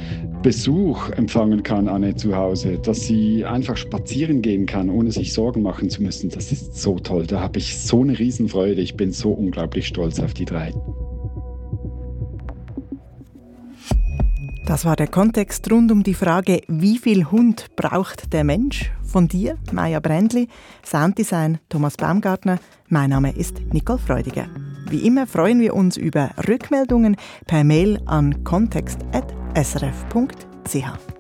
Besuch 0.42 1.10
empfangen 1.12 1.64
kann, 1.64 1.88
Anne 1.88 2.16
zu 2.16 2.36
Hause, 2.36 2.80
dass 2.80 3.02
sie 3.02 3.46
einfach 3.46 3.78
spazieren 3.78 4.42
gehen 4.42 4.66
kann, 4.66 4.90
ohne 4.90 5.12
sich 5.12 5.34
Sorgen 5.34 5.62
machen 5.62 5.90
zu 5.90 6.02
müssen, 6.02 6.30
das 6.30 6.52
ist 6.52 6.76
so 6.76 7.00
toll. 7.00 7.26
Da 7.28 7.40
habe 7.40 7.60
ich 7.60 7.78
so 7.78 8.02
eine 8.02 8.18
Riesenfreude. 8.18 8.82
Ich 8.82 8.96
bin 8.96 9.12
so 9.12 9.32
unglaublich 9.32 9.88
stolz 9.88 10.20
auf 10.20 10.34
die 10.34 10.46
drei. 10.46 10.74
Das 14.66 14.84
war 14.84 14.96
der 14.96 15.08
Kontext 15.08 15.72
rund 15.72 15.92
um 15.92 16.02
die 16.02 16.16
Frage, 16.16 16.62
wie 16.68 16.98
viel 16.98 17.26
Hund 17.30 17.68
braucht 17.76 18.34
der 18.34 18.44
Mensch? 18.44 18.92
Von 19.04 19.28
dir, 19.28 19.58
Maja 19.72 20.00
Brändli, 20.00 20.50
Sounddesign 20.84 21.60
Thomas 21.70 21.96
Baumgartner. 21.98 22.60
Mein 22.90 23.12
Name 23.12 23.32
ist 23.32 23.62
Nicole 23.72 24.00
Freudiger. 24.00 24.48
Wie 24.90 25.06
immer 25.06 25.28
freuen 25.28 25.60
wir 25.60 25.74
uns 25.74 25.98
über 25.98 26.32
Rückmeldungen 26.48 27.18
per 27.48 27.64
Mail 27.64 28.00
an 28.06 28.44
kontext.srf.ch. 28.44 31.15